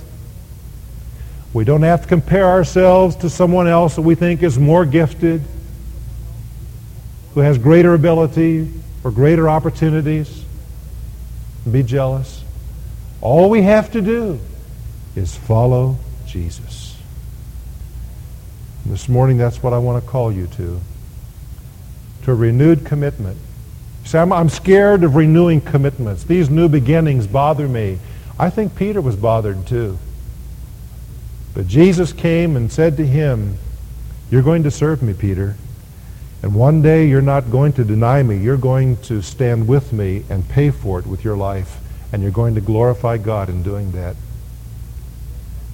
We 1.54 1.64
don't 1.64 1.82
have 1.82 2.02
to 2.02 2.08
compare 2.08 2.48
ourselves 2.48 3.16
to 3.16 3.30
someone 3.30 3.66
else 3.66 3.96
that 3.96 4.02
we 4.02 4.14
think 4.14 4.42
is 4.42 4.58
more 4.58 4.84
gifted, 4.84 5.40
who 7.34 7.40
has 7.40 7.58
greater 7.58 7.94
ability 7.94 8.70
or 9.02 9.10
greater 9.10 9.48
opportunities, 9.48 10.44
be 11.70 11.82
jealous. 11.82 12.42
All 13.20 13.50
we 13.50 13.62
have 13.62 13.90
to 13.92 14.00
do 14.00 14.38
is 15.16 15.36
follow 15.36 15.96
Jesus. 16.26 16.96
This 18.86 19.08
morning, 19.08 19.38
that's 19.38 19.62
what 19.62 19.72
I 19.72 19.78
want 19.78 20.02
to 20.02 20.10
call 20.10 20.30
you 20.30 20.46
to. 20.46 20.80
To 22.24 22.30
a 22.30 22.34
renewed 22.34 22.84
commitment. 22.84 23.38
See, 24.04 24.18
I'm, 24.18 24.32
I'm 24.32 24.48
scared 24.48 25.02
of 25.04 25.16
renewing 25.16 25.60
commitments. 25.60 26.24
These 26.24 26.50
new 26.50 26.68
beginnings 26.68 27.26
bother 27.26 27.66
me. 27.66 27.98
I 28.38 28.50
think 28.50 28.76
Peter 28.76 29.00
was 29.00 29.16
bothered 29.16 29.66
too. 29.66 29.98
But 31.54 31.66
Jesus 31.66 32.12
came 32.12 32.56
and 32.56 32.70
said 32.70 32.96
to 32.98 33.06
him, 33.06 33.56
You're 34.30 34.42
going 34.42 34.64
to 34.64 34.70
serve 34.70 35.02
me, 35.02 35.14
Peter. 35.14 35.56
And 36.44 36.54
one 36.54 36.82
day 36.82 37.08
you're 37.08 37.22
not 37.22 37.50
going 37.50 37.72
to 37.72 37.84
deny 37.84 38.22
me. 38.22 38.36
You're 38.36 38.58
going 38.58 38.98
to 39.04 39.22
stand 39.22 39.66
with 39.66 39.94
me 39.94 40.24
and 40.28 40.46
pay 40.46 40.70
for 40.70 40.98
it 40.98 41.06
with 41.06 41.24
your 41.24 41.38
life. 41.38 41.78
And 42.12 42.20
you're 42.20 42.32
going 42.32 42.56
to 42.56 42.60
glorify 42.60 43.16
God 43.16 43.48
in 43.48 43.62
doing 43.62 43.92
that. 43.92 44.14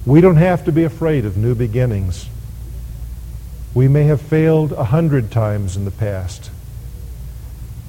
We 0.05 0.21
don't 0.21 0.37
have 0.37 0.63
to 0.63 0.71
be 0.71 0.85
afraid 0.85 1.25
of 1.25 1.35
new 1.35 1.55
beginnings. 1.55 2.25
We 3.73 3.89
may 3.89 4.05
have 4.05 4.21
failed 4.21 4.71
a 4.71 4.85
hundred 4.85 5.29
times 5.29 5.75
in 5.75 5.83
the 5.83 5.91
past. 5.91 6.49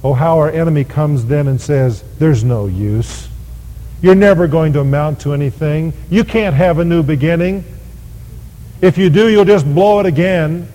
Oh, 0.03 0.11
how 0.11 0.39
our 0.39 0.51
enemy 0.51 0.83
comes 0.83 1.27
then 1.27 1.47
and 1.47 1.61
says, 1.61 2.03
there's 2.19 2.43
no 2.43 2.67
use. 2.67 3.29
You're 4.01 4.13
never 4.13 4.45
going 4.45 4.73
to 4.73 4.81
amount 4.81 5.21
to 5.21 5.31
anything. 5.31 5.93
You 6.09 6.25
can't 6.25 6.53
have 6.53 6.79
a 6.79 6.83
new 6.83 7.01
beginning. 7.01 7.63
If 8.81 8.97
you 8.97 9.09
do, 9.09 9.29
you'll 9.29 9.45
just 9.45 9.63
blow 9.73 10.01
it 10.01 10.05
again. 10.05 10.67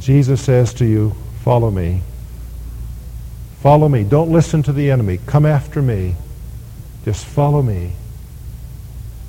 Jesus 0.00 0.42
says 0.42 0.74
to 0.74 0.84
you, 0.84 1.14
follow 1.42 1.70
me. 1.70 2.02
Follow 3.60 3.88
me. 3.88 4.04
Don't 4.04 4.30
listen 4.30 4.62
to 4.64 4.72
the 4.72 4.90
enemy. 4.90 5.18
Come 5.26 5.46
after 5.46 5.80
me. 5.80 6.16
Just 7.04 7.24
follow 7.24 7.62
me. 7.62 7.92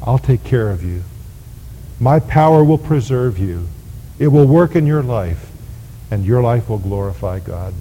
I'll 0.01 0.19
take 0.19 0.43
care 0.43 0.69
of 0.69 0.83
you. 0.83 1.03
My 1.99 2.19
power 2.19 2.63
will 2.63 2.77
preserve 2.77 3.39
you. 3.39 3.67
It 4.19 4.27
will 4.27 4.45
work 4.45 4.75
in 4.75 4.85
your 4.85 5.03
life, 5.03 5.51
and 6.11 6.25
your 6.25 6.41
life 6.41 6.69
will 6.69 6.79
glorify 6.79 7.39
God. 7.39 7.73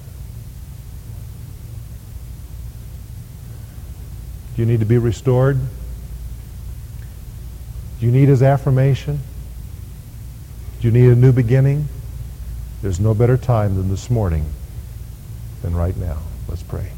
Do 4.55 4.63
you 4.63 4.67
need 4.67 4.81
to 4.81 4.87
be 4.87 4.99
restored? 4.99 5.59
Do 7.99 8.07
you 8.07 8.13
need 8.13 8.29
his 8.29 8.43
affirmation? 8.43 9.21
Do 10.81 10.89
you 10.89 10.93
need 10.93 11.11
a 11.11 11.17
new 11.17 11.33
beginning? 11.33 11.89
There's 12.85 13.01
no 13.01 13.15
better 13.15 13.39
time 13.39 13.77
than 13.77 13.89
this 13.89 14.11
morning 14.11 14.45
than 15.63 15.75
right 15.75 15.97
now. 15.97 16.19
Let's 16.47 16.63
pray. 16.63 16.93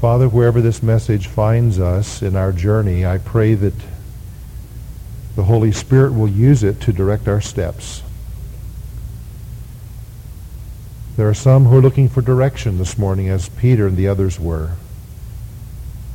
Father, 0.00 0.28
wherever 0.28 0.60
this 0.60 0.82
message 0.82 1.28
finds 1.28 1.78
us 1.78 2.22
in 2.22 2.34
our 2.34 2.50
journey, 2.50 3.06
I 3.06 3.18
pray 3.18 3.54
that 3.54 3.74
the 5.36 5.44
Holy 5.44 5.70
Spirit 5.70 6.12
will 6.12 6.28
use 6.28 6.64
it 6.64 6.80
to 6.80 6.92
direct 6.92 7.28
our 7.28 7.40
steps. 7.40 8.02
There 11.16 11.28
are 11.28 11.34
some 11.34 11.66
who 11.66 11.78
are 11.78 11.82
looking 11.82 12.08
for 12.08 12.20
direction 12.20 12.78
this 12.78 12.98
morning, 12.98 13.28
as 13.28 13.48
Peter 13.48 13.86
and 13.86 13.96
the 13.96 14.08
others 14.08 14.40
were. 14.40 14.72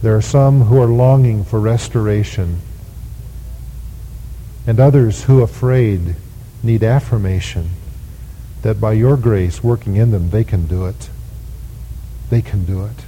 There 0.02 0.18
are 0.18 0.22
some 0.22 0.64
who 0.64 0.82
are 0.82 0.88
longing 0.88 1.46
for 1.46 1.62
restoration, 1.62 2.60
and 4.68 4.82
others 4.82 5.24
who, 5.24 5.40
are 5.40 5.44
afraid, 5.44 6.18
need 6.64 6.84
affirmation 6.84 7.70
that 8.62 8.80
by 8.80 8.94
your 8.94 9.18
grace 9.18 9.64
working 9.64 9.98
in 9.98 10.12
them, 10.12 10.30
they 10.30 10.44
can 10.44 10.66
do 10.66 10.86
it. 10.86 11.10
They 12.30 12.42
can 12.42 12.66
do 12.66 12.86
it. 12.86 13.06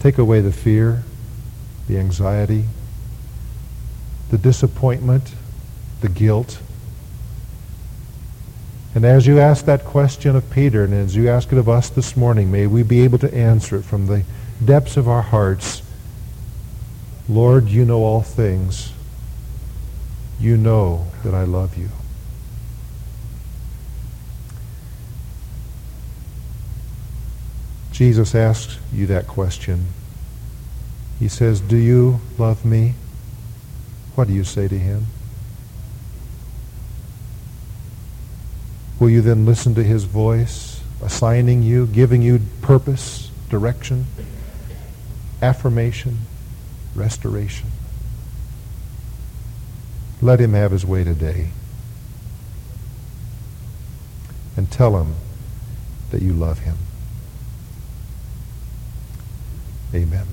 Take 0.00 0.18
away 0.18 0.40
the 0.40 0.52
fear, 0.52 1.04
the 1.86 1.96
anxiety, 1.96 2.64
the 4.30 4.38
disappointment, 4.38 5.32
the 6.00 6.08
guilt. 6.08 6.58
And 8.94 9.04
as 9.04 9.26
you 9.26 9.38
ask 9.38 9.64
that 9.66 9.84
question 9.84 10.34
of 10.34 10.50
Peter, 10.50 10.84
and 10.84 10.92
as 10.92 11.14
you 11.14 11.28
ask 11.28 11.52
it 11.52 11.58
of 11.58 11.68
us 11.68 11.88
this 11.88 12.16
morning, 12.16 12.50
may 12.50 12.66
we 12.66 12.82
be 12.82 13.02
able 13.02 13.18
to 13.18 13.32
answer 13.32 13.76
it 13.76 13.84
from 13.84 14.08
the 14.08 14.24
depths 14.62 14.96
of 14.96 15.08
our 15.08 15.22
hearts. 15.22 15.82
Lord, 17.28 17.68
you 17.68 17.84
know 17.84 18.02
all 18.02 18.22
things. 18.22 18.92
You 20.42 20.56
know 20.56 21.06
that 21.22 21.34
I 21.34 21.44
love 21.44 21.78
you. 21.78 21.88
Jesus 27.92 28.34
asks 28.34 28.78
you 28.92 29.06
that 29.06 29.28
question. 29.28 29.86
He 31.20 31.28
says, 31.28 31.60
Do 31.60 31.76
you 31.76 32.20
love 32.38 32.64
me? 32.64 32.94
What 34.16 34.26
do 34.26 34.34
you 34.34 34.42
say 34.42 34.66
to 34.66 34.76
him? 34.76 35.06
Will 38.98 39.10
you 39.10 39.20
then 39.20 39.46
listen 39.46 39.76
to 39.76 39.84
his 39.84 40.02
voice, 40.04 40.82
assigning 41.00 41.62
you, 41.62 41.86
giving 41.86 42.20
you 42.20 42.40
purpose, 42.62 43.30
direction, 43.48 44.06
affirmation, 45.40 46.18
restoration? 46.96 47.71
Let 50.22 50.38
him 50.38 50.52
have 50.52 50.70
his 50.70 50.86
way 50.86 51.02
today. 51.02 51.48
And 54.56 54.70
tell 54.70 55.00
him 55.00 55.16
that 56.12 56.22
you 56.22 56.32
love 56.32 56.60
him. 56.60 56.76
Amen. 59.92 60.26